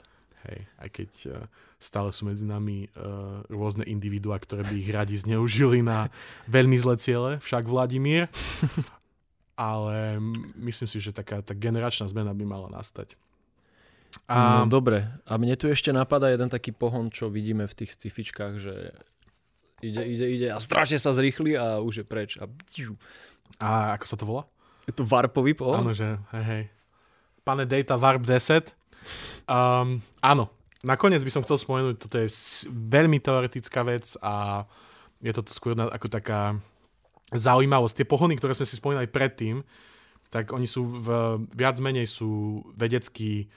[0.50, 1.46] Hej, aj keď uh,
[1.78, 6.10] stále sú medzi nami uh, rôzne individuá, ktoré by ich radi zneužili na
[6.50, 8.26] veľmi zlé ciele, však Vladimír.
[9.58, 10.22] Ale
[10.62, 13.18] myslím si, že taká tá generačná zmena by mala nastať.
[14.30, 14.64] A...
[14.64, 18.54] No dobre, a mne tu ešte napadá jeden taký pohon, čo vidíme v tých scifičkách,
[18.62, 18.96] že
[19.84, 22.38] ide, ide, ide a strašne sa zrýchli a už je preč.
[22.40, 22.46] A,
[23.60, 24.44] a ako sa to volá?
[24.88, 25.84] Je to warpový pohon?
[25.84, 26.64] Áno, že hej, hej.
[27.44, 28.72] Pane Data Warp 10.
[29.48, 30.52] Um, áno,
[30.84, 32.30] nakoniec by som chcel spomenúť, toto je
[32.68, 34.64] veľmi teoretická vec a
[35.24, 36.60] je to skôr ako taká
[37.34, 38.04] zaujímavosť.
[38.04, 39.66] Tie pohony, ktoré sme si spomínali predtým,
[40.32, 41.08] tak oni sú v,
[41.56, 43.48] viac menej sú vedecký,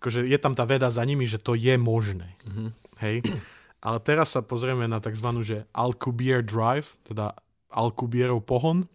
[0.00, 2.36] akože je tam tá veda za nimi, že to je možné.
[2.44, 2.68] Mm-hmm.
[3.04, 3.16] Hej?
[3.84, 5.28] Ale teraz sa pozrieme na tzv.
[5.44, 7.36] že Alcubierre Drive, teda
[7.72, 8.88] Alcubierrov pohon,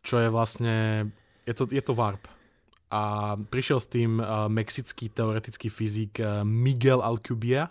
[0.00, 1.08] čo je vlastne,
[1.44, 2.24] je to, je to warp.
[2.90, 7.70] A prišiel s tým uh, mexický teoretický fyzik uh, Miguel Alcubierre,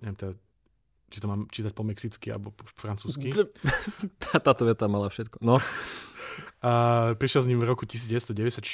[0.00, 0.26] neviem, to
[1.12, 3.28] či to mám čítať po mexicky alebo po francúzsky.
[4.40, 5.44] Táto veta mala všetko.
[5.44, 5.60] No.
[6.64, 8.64] Uh, prišiel s ním v roku 1994,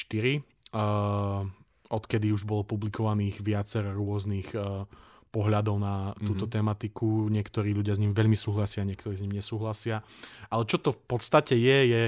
[0.71, 1.43] uh,
[1.91, 4.87] odkedy už bolo publikovaných viacero rôznych uh,
[5.29, 6.57] pohľadov na túto mm-hmm.
[6.57, 7.09] tematiku.
[7.29, 10.07] Niektorí ľudia s ním veľmi súhlasia, niektorí s ním nesúhlasia.
[10.49, 12.03] Ale čo to v podstate je, je,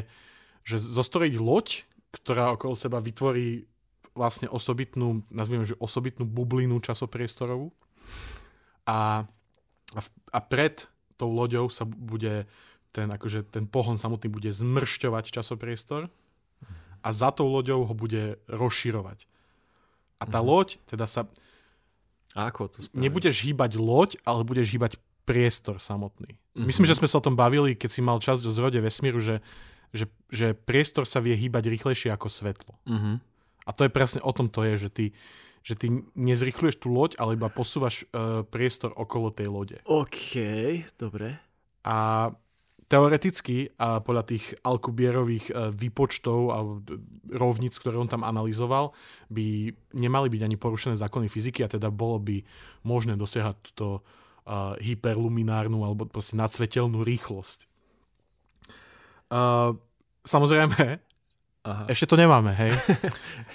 [0.64, 3.68] že zostrojiť loď, ktorá okolo seba vytvorí
[4.16, 7.70] vlastne osobitnú, nazvime, že osobitnú bublinu časopriestorovú
[8.88, 9.28] a
[9.94, 10.86] a, v, a pred
[11.18, 12.46] tou loďou sa bude
[12.90, 16.10] ten, akože ten pohon samotný bude zmršťovať časopriestor
[17.00, 19.24] a za tou loďou ho bude rozširovať.
[20.20, 20.46] A tá mm.
[20.46, 21.24] loď teda sa...
[22.36, 23.02] A ako to spraví?
[23.02, 26.34] Nebudeš hýbať loď, ale budeš hýbať priestor samotný.
[26.34, 26.66] Mm-hmm.
[26.66, 29.42] Myslím, že sme sa o tom bavili, keď si mal časť o zrode vesmíru, že,
[29.94, 32.74] že, že priestor sa vie hýbať rýchlejšie ako svetlo.
[32.86, 33.16] Mm-hmm.
[33.66, 35.04] A to je presne o tom to je, že ty,
[35.60, 35.86] že ty
[36.16, 39.76] nezrychluješ tú loď, ale iba posúvaš uh, priestor okolo tej lode.
[39.84, 40.40] OK,
[40.96, 41.36] dobre.
[41.84, 42.30] A
[42.90, 46.58] teoreticky a podľa tých Alcubierových uh, výpočtov a
[47.30, 48.96] rovnic, ktoré on tam analyzoval,
[49.30, 52.42] by nemali byť ani porušené zákony fyziky a teda bolo by
[52.82, 54.02] možné dosiahať túto
[54.48, 57.68] uh, hyperluminárnu alebo proste nadsvetelnú rýchlosť.
[59.30, 59.78] Uh,
[60.26, 60.98] samozrejme,
[61.60, 61.84] Aha.
[61.92, 62.72] Ešte to nemáme, hej.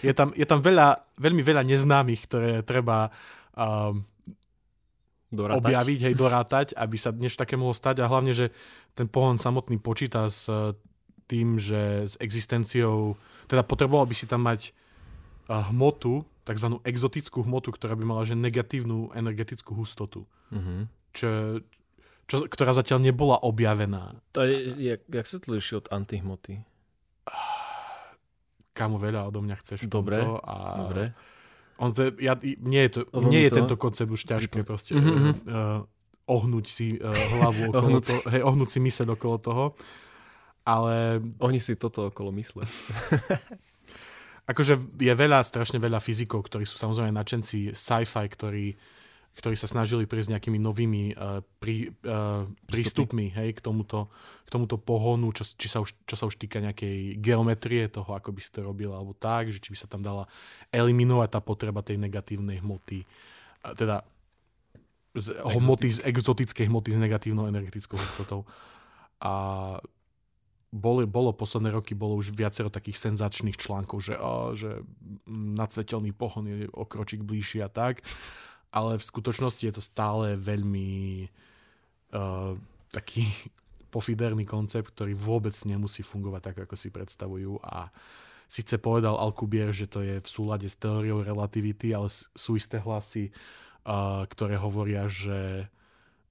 [0.05, 3.09] Je tam, je tam veľa, veľmi veľa neznámych, ktoré treba
[3.57, 4.05] um,
[5.33, 5.57] dorátať.
[5.57, 8.53] objaviť, hej, dorátať, aby sa niečo také mohlo stať a hlavne, že
[8.93, 10.77] ten pohon samotný počíta s uh,
[11.25, 13.17] tým, že s existenciou,
[13.49, 14.69] teda potreboval by si tam mať
[15.49, 20.29] uh, hmotu, takzvanú exotickú hmotu, ktorá by mala že negatívnu energetickú hustotu.
[20.53, 20.79] Mm-hmm.
[21.09, 21.29] Čo,
[22.29, 24.21] čo, ktorá zatiaľ nebola objavená.
[24.37, 26.61] To je, jak, jak sa to líši od antihmoty?
[28.75, 31.03] Kamo veľa odo mňa chceš Dobre, a dobre.
[31.79, 33.57] On to, ja, nie je, to, nie je to?
[33.63, 35.31] tento koncept už ťažké proste mm-hmm.
[35.47, 35.83] uh,
[36.27, 39.65] ohnúť si uh, hlavu okolo ohnúť toho, hej, ohnúť si myseľ okolo toho,
[40.67, 41.19] ale...
[41.39, 42.63] Oni si toto okolo mysle.
[44.51, 48.77] akože je veľa, strašne veľa fyzikov, ktorí sú samozrejme načenci sci-fi, ktorí
[49.35, 54.07] ktorí sa snažili prísť nejakými novými uh, prí, uh, prístupmi hej, k, tomuto,
[54.47, 58.31] k tomuto pohonu, čo, či sa už, čo sa už týka nejakej geometrie toho, ako
[58.31, 60.25] by si to robil, alebo tak, že či by sa tam dala
[60.71, 63.03] eliminovať tá potreba tej negatívnej hmoty.
[63.63, 64.07] Uh, teda
[65.15, 68.43] z hmoty, z exotickej hmoty s negatívnou energetickou hustotou.
[69.23, 69.31] A
[70.75, 74.83] bolo, bolo posledné roky, bolo už viacero takých senzačných článkov, že, oh, že
[75.31, 78.03] nadsvetelný pohon je o kročík bližšie a tak,
[78.71, 81.25] ale v skutočnosti je to stále veľmi
[82.13, 82.53] uh,
[82.93, 83.27] taký
[83.93, 87.87] pofiderný koncept, ktorý vôbec nemusí fungovať tak, ako si predstavujú a
[88.45, 93.31] síce povedal Alkubier, že to je v súlade s teóriou relativity, ale sú isté hlasy,
[93.87, 95.65] uh, ktoré hovoria, že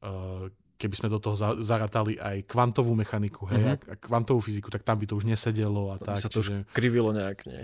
[0.05, 0.47] uh,
[0.79, 3.91] keby sme do toho za, zaratali aj kvantovú mechaniku, hej, mm-hmm.
[3.91, 6.21] a kvantovú fyziku, tak tam by to už nesedelo a to tak.
[6.21, 6.69] sa to čiže...
[6.69, 7.63] už krivilo nejak, nie?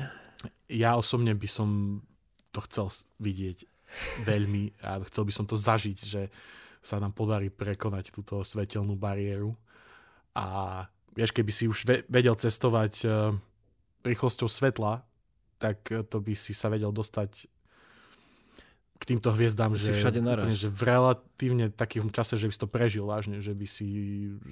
[0.73, 2.01] Ja osobne by som
[2.51, 2.89] to chcel
[3.21, 3.68] vidieť
[4.28, 6.22] veľmi a chcel by som to zažiť, že
[6.80, 9.53] sa nám podarí prekonať túto svetelnú bariéru.
[10.32, 13.36] A vieš, keby si už vedel cestovať uh,
[14.07, 15.05] rýchlosťou svetla,
[15.61, 17.53] tak to by si sa vedel dostať
[19.01, 20.53] k týmto hviezdám, že, všade naraz.
[20.53, 23.88] že v relatívne takým čase, že by si to prežil vážne, že by si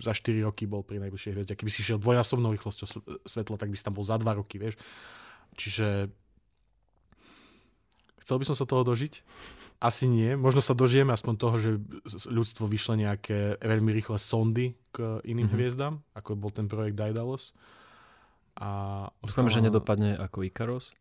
[0.00, 1.52] za 4 roky bol pri najbližšej hviezde.
[1.52, 2.88] Keby si šiel dvojnásobnou rýchlosťou
[3.28, 4.80] svetla, tak by si tam bol za 2 roky, vieš.
[5.52, 6.08] Čiže
[8.28, 9.24] chcel by som sa toho dožiť?
[9.80, 10.36] Asi nie.
[10.36, 11.70] Možno sa dožijeme aspoň toho, že
[12.28, 15.56] ľudstvo vyšle nejaké veľmi rýchle sondy k iným mm-hmm.
[15.56, 17.56] hviezdám, ako bol ten projekt Daedalus.
[18.60, 20.92] A Dúfame, že nedopadne ako Ikaros.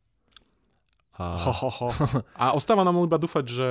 [1.19, 1.35] A...
[1.35, 1.87] Ho, ho, ho.
[2.47, 3.69] a ostáva nám iba dúfať, že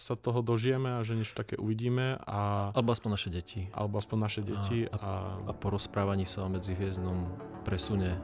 [0.00, 2.18] sa toho dožijeme a že niečo také uvidíme.
[2.26, 2.72] A...
[2.74, 3.70] Alebo aspoň naše deti.
[3.70, 4.90] Alebo aspoň naše deti.
[4.90, 5.10] A, a...
[5.46, 8.18] a po rozprávaní sa o medzihviezdnom presune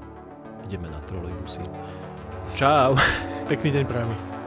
[0.67, 1.63] ideme na trolejbusy.
[2.59, 2.99] Čau.
[3.47, 4.42] Pekný deň prajmi.